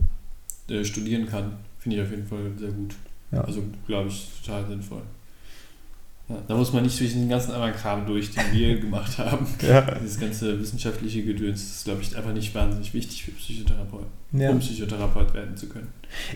äh, 0.71 0.85
studieren 0.85 1.27
kann, 1.27 1.53
finde 1.79 1.97
ich 1.99 2.03
auf 2.03 2.11
jeden 2.11 2.27
Fall 2.27 2.51
sehr 2.59 2.71
gut. 2.71 2.95
Ja. 3.33 3.41
Also 3.43 3.63
glaube 3.87 4.09
ich 4.09 4.29
total 4.45 4.67
sinnvoll. 4.67 5.03
Ja, 6.29 6.43
da 6.49 6.57
muss 6.57 6.73
man 6.73 6.83
nicht 6.83 6.99
durch 6.99 7.13
den 7.13 7.29
ganzen 7.29 7.53
anderen 7.53 7.73
Kram 7.75 8.05
durch, 8.05 8.33
den 8.33 8.43
wir 8.53 8.81
gemacht 8.81 9.17
haben. 9.19 9.47
Ja. 9.63 9.83
Dieses 10.01 10.19
ganze 10.19 10.59
wissenschaftliche 10.61 11.23
Gedöns 11.25 11.63
ist, 11.63 11.85
glaube 11.85 12.03
ich, 12.03 12.17
einfach 12.17 12.33
nicht 12.33 12.53
wahnsinnig 12.55 12.93
wichtig 12.95 13.25
für 13.25 13.31
Psychotherapeuten, 13.31 14.09
Ja. 14.33 14.51
um 14.51 14.59
Psychotherapeut 14.59 15.35
werden 15.35 15.57
zu 15.57 15.69
können. 15.69 15.87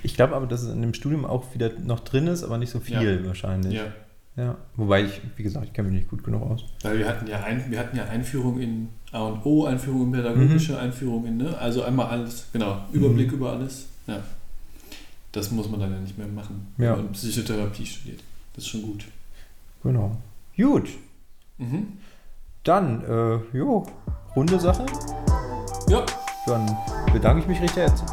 Ich 0.04 0.14
glaube 0.14 0.36
aber, 0.36 0.46
dass 0.46 0.62
es 0.62 0.72
in 0.72 0.80
dem 0.80 0.94
Studium 0.94 1.24
auch 1.24 1.52
wieder 1.54 1.70
noch 1.84 2.00
drin 2.00 2.28
ist, 2.28 2.44
aber 2.44 2.56
nicht 2.58 2.70
so 2.70 2.78
viel 2.78 3.24
wahrscheinlich. 3.26 3.74
Ja, 3.74 3.92
Ja. 4.40 4.57
Wobei 4.76 5.03
ich, 5.05 5.20
wie 5.37 5.42
gesagt, 5.42 5.66
ich 5.66 5.72
kenne 5.74 5.88
mich 5.88 5.98
nicht 5.98 6.09
gut 6.11 6.24
genug 6.24 6.42
aus. 6.42 6.64
weil 6.83 6.98
wir 6.98 7.07
hatten 7.09 7.26
ja, 7.26 7.42
ein, 7.42 7.70
wir 7.70 7.79
hatten 7.79 7.96
ja 7.96 8.05
Einführung 8.05 8.59
in 8.59 8.88
A 9.12 9.20
und 9.22 9.44
O, 9.44 9.66
Einführung 9.66 10.05
in 10.07 10.12
pädagogische, 10.12 10.79
Einführung 10.79 11.26
in, 11.26 11.37
ne? 11.37 11.59
also 11.59 11.83
einmal 11.83 12.07
alles, 12.07 12.46
genau, 12.53 12.79
Überblick 12.92 13.29
Mhm. 13.29 13.35
über 13.35 13.53
alles. 13.53 13.87
Ja. 14.07 14.20
Das 15.33 15.50
muss 15.50 15.68
man 15.68 15.81
dann 15.81 15.92
ja 15.92 15.98
nicht 16.00 16.16
mehr 16.16 16.26
machen, 16.29 16.68
Ja. 16.79 16.96
wenn 16.96 17.05
man 17.05 17.12
Psychotherapie 17.12 17.85
studiert. 17.85 18.20
Das 18.55 18.64
ist 18.64 18.70
schon 18.70 18.83
gut. 18.83 19.05
Genau. 19.83 20.16
Gut. 20.57 20.88
Mhm. 21.59 21.98
Dann, 22.64 23.05
äh, 23.05 23.57
jo, 23.57 23.87
runde 24.37 24.59
Sache. 24.59 24.87
Ja, 25.88 26.05
Dann 26.46 26.76
bedanke 27.12 27.42
ich 27.42 27.48
mich 27.48 27.61
recht 27.61 27.76
herzlich. 27.76 28.11